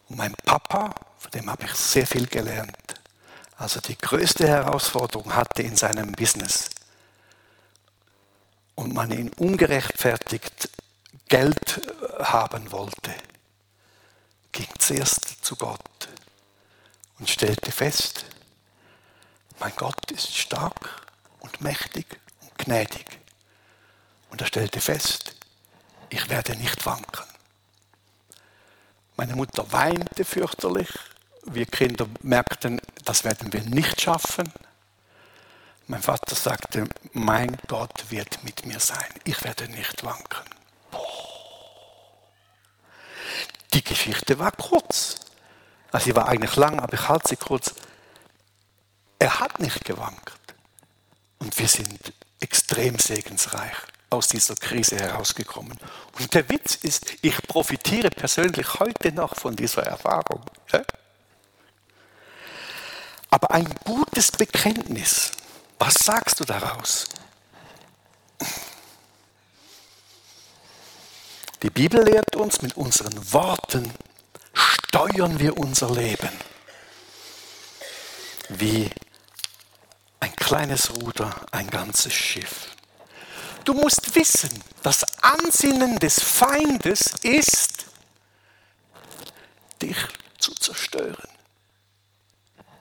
[0.09, 2.77] Und mein Papa, von dem habe ich sehr viel gelernt,
[3.57, 6.71] also die größte Herausforderung hatte in seinem Business
[8.75, 10.71] und man ihn ungerechtfertigt
[11.29, 11.81] Geld
[12.19, 13.15] äh, haben wollte,
[14.53, 16.09] ging zuerst zu Gott
[17.19, 18.25] und stellte fest,
[19.59, 21.07] mein Gott ist stark
[21.41, 23.21] und mächtig und gnädig.
[24.31, 25.35] Und er stellte fest,
[26.11, 27.25] ich werde nicht wanken.
[29.17, 30.89] Meine Mutter weinte fürchterlich.
[31.47, 34.53] Wir Kinder merkten, das werden wir nicht schaffen.
[35.87, 39.05] Mein Vater sagte, mein Gott wird mit mir sein.
[39.25, 40.45] Ich werde nicht wanken.
[43.75, 45.21] Die Geschichte war kurz.
[45.93, 47.75] Also sie war eigentlich lang, aber ich halte sie kurz.
[49.19, 50.33] Er hat nicht gewankt.
[51.39, 53.75] Und wir sind extrem segensreich
[54.11, 55.79] aus dieser Krise herausgekommen.
[56.19, 60.45] Und der Witz ist, ich profitiere persönlich heute noch von dieser Erfahrung.
[63.35, 65.33] Aber ein gutes Bekenntnis,
[65.81, 67.07] was sagst du daraus?
[71.61, 73.93] Die Bibel lehrt uns, mit unseren Worten
[74.53, 76.31] steuern wir unser Leben.
[78.51, 78.89] Wie
[80.21, 82.69] ein kleines Ruder, ein ganzes Schiff.
[83.65, 87.87] Du musst wissen, das Ansinnen des Feindes ist,
[89.83, 89.97] dich
[90.39, 91.34] zu zerstören.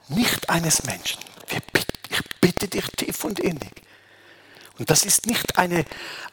[0.08, 1.22] Nicht eines Menschen.
[2.10, 3.72] Ich bitte dich tief und innig.
[4.78, 5.84] Und das ist nicht eine,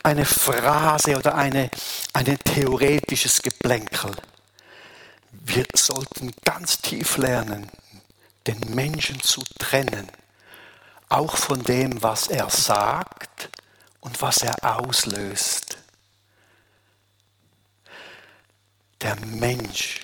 [0.04, 1.70] eine Phrase oder eine,
[2.14, 4.16] ein theoretisches Geplänkel.
[5.32, 7.70] Wir sollten ganz tief lernen,
[8.48, 10.10] den Menschen zu trennen,
[11.10, 13.50] auch von dem, was er sagt
[14.00, 15.78] und was er auslöst.
[19.02, 20.02] Der Mensch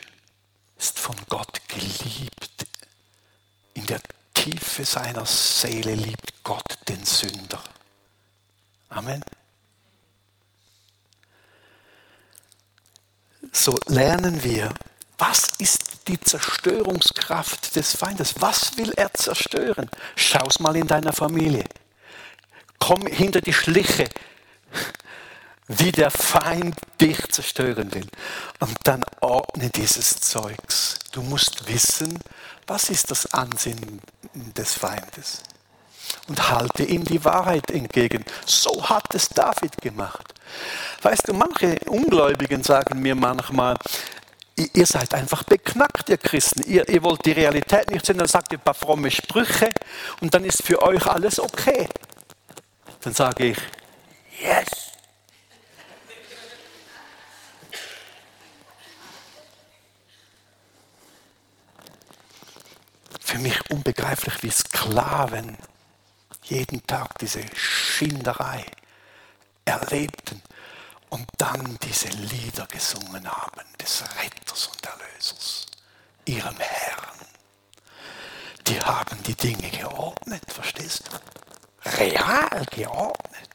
[0.77, 2.66] ist von Gott geliebt.
[3.77, 4.01] In der
[4.33, 7.61] Tiefe seiner Seele liebt Gott den Sünder.
[8.89, 9.23] Amen.
[13.51, 14.73] So lernen wir,
[15.19, 18.33] was ist die Zerstörungskraft des Feindes?
[18.39, 19.91] Was will er zerstören?
[20.15, 21.65] Schau's mal in deiner Familie.
[22.79, 24.09] Komm hinter die Schliche,
[25.67, 28.07] wie der Feind dich zerstören will.
[28.59, 30.97] Und dann ordne dieses Zeugs.
[31.11, 32.19] Du musst wissen,
[32.67, 34.01] was ist das Ansinnen
[34.33, 35.43] des Feindes
[36.27, 38.23] und halte ihm die Wahrheit entgegen.
[38.45, 40.33] So hat es David gemacht.
[41.01, 43.75] Weißt du, manche Ungläubigen sagen mir manchmal,
[44.55, 46.63] ihr seid einfach beknackt, ihr Christen.
[46.63, 49.69] Ihr, ihr wollt die Realität nicht sehen, dann sagt ihr ein paar fromme Sprüche
[50.21, 51.87] und dann ist für euch alles okay.
[53.01, 53.57] Dann sage ich,
[54.41, 54.86] yes.
[63.27, 65.57] Für mich unbegreiflich, wie Sklaven
[66.43, 68.65] jeden Tag diese Schinderei
[69.65, 70.41] erlebten
[71.09, 75.65] und dann diese Lieder gesungen haben des Retters und Erlösers,
[76.23, 77.17] ihrem Herrn.
[78.65, 81.89] Die haben die Dinge geordnet, verstehst du?
[81.99, 83.49] Real geordnet.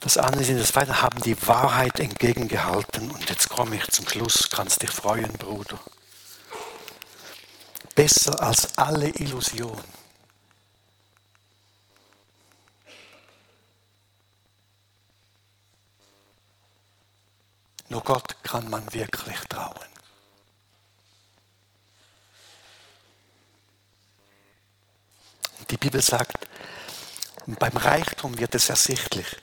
[0.00, 3.10] Das Ansinnen des Feindes haben die Wahrheit entgegengehalten.
[3.10, 5.78] Und jetzt komme ich zum Schluss, kannst dich freuen, Bruder.
[8.02, 9.84] Besser als alle Illusionen
[17.90, 19.86] Nur Gott kann man wirklich trauen.
[25.70, 26.48] Die Bibel sagt,
[27.46, 29.36] beim Reichtum wird es ersichtlich.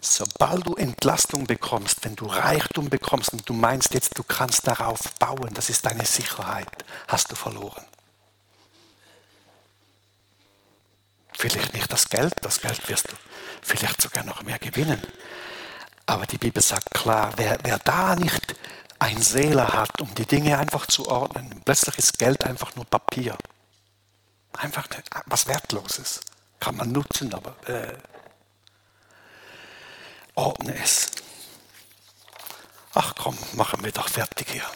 [0.00, 5.12] Sobald du Entlastung bekommst, wenn du Reichtum bekommst und du meinst jetzt, du kannst darauf
[5.18, 7.84] bauen, das ist deine Sicherheit, hast du verloren.
[11.36, 13.16] Vielleicht nicht das Geld, das Geld wirst du
[13.62, 15.00] vielleicht sogar noch mehr gewinnen.
[16.06, 18.56] Aber die Bibel sagt klar, wer, wer da nicht
[18.98, 23.36] ein Seele hat, um die Dinge einfach zu ordnen, plötzlich ist Geld einfach nur Papier.
[24.54, 24.88] Einfach
[25.26, 26.20] was Wertloses.
[26.58, 27.94] Kann man nutzen, aber äh,
[30.40, 31.10] ordne es.
[32.94, 34.68] Ach komm, machen wir doch fertig hier.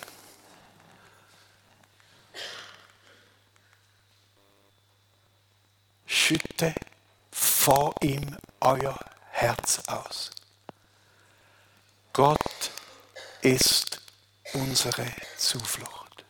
[6.07, 6.75] Schütte
[7.33, 8.99] vor ihm euer
[9.31, 10.31] Herz aus.
[12.13, 12.71] Gott
[13.41, 14.01] ist
[14.53, 15.07] unsere
[15.39, 16.25] Zuflucht.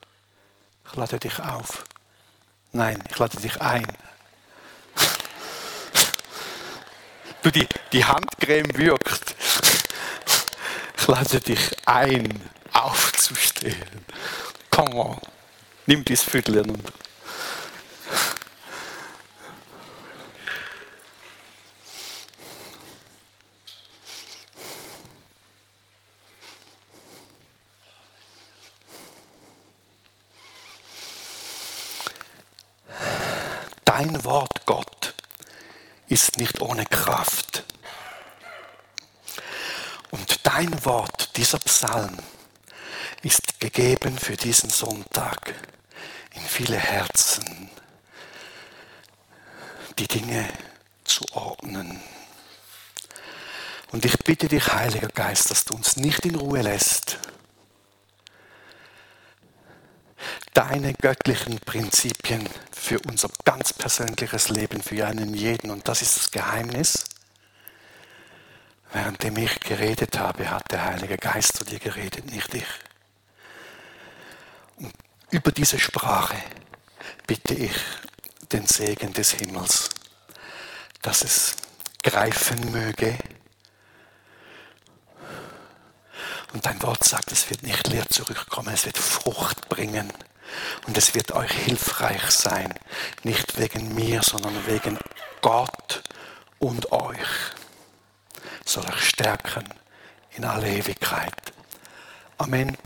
[0.87, 1.85] Ich lade dich auf.
[2.73, 3.87] Nein, ich lade dich ein.
[7.45, 9.37] Du, die, die Handcreme wirkt.
[10.97, 12.41] Ich lade dich ein,
[12.73, 14.07] aufzustehen.
[14.71, 15.19] Come on.
[15.85, 16.83] Nimm dies Viertel und
[33.85, 35.15] dein Wort, Gott,
[36.15, 37.65] ist nicht ohne Kraft.
[40.13, 42.17] Und dein Wort, dieser Psalm,
[43.23, 45.55] ist gegeben für diesen Sonntag
[46.35, 47.69] in viele Herzen,
[49.99, 50.49] die Dinge
[51.03, 52.01] zu ordnen.
[53.91, 57.19] Und ich bitte dich, Heiliger Geist, dass du uns nicht in Ruhe lässt,
[60.55, 65.71] deine göttlichen Prinzipien für unser ganz persönliches Leben, für einen jeden.
[65.71, 67.05] Und das ist das Geheimnis.
[68.93, 72.67] Währenddem ich geredet habe, hat der Heilige Geist zu dir geredet, nicht ich.
[74.77, 74.93] Und
[75.31, 76.37] über diese Sprache
[77.27, 77.75] bitte ich
[78.53, 79.91] den Segen des Himmels,
[81.03, 81.57] dass es
[82.05, 83.19] greifen möge.
[86.53, 90.13] Und dein Wort sagt, es wird nicht leer zurückkommen, es wird Frucht bringen.
[90.87, 92.73] Und es wird euch hilfreich sein,
[93.23, 94.99] nicht wegen mir, sondern wegen
[95.41, 96.03] Gott
[96.59, 97.29] und euch.
[98.65, 99.65] Soll euch stärken
[100.37, 101.53] in alle Ewigkeit.
[102.39, 102.77] Amen.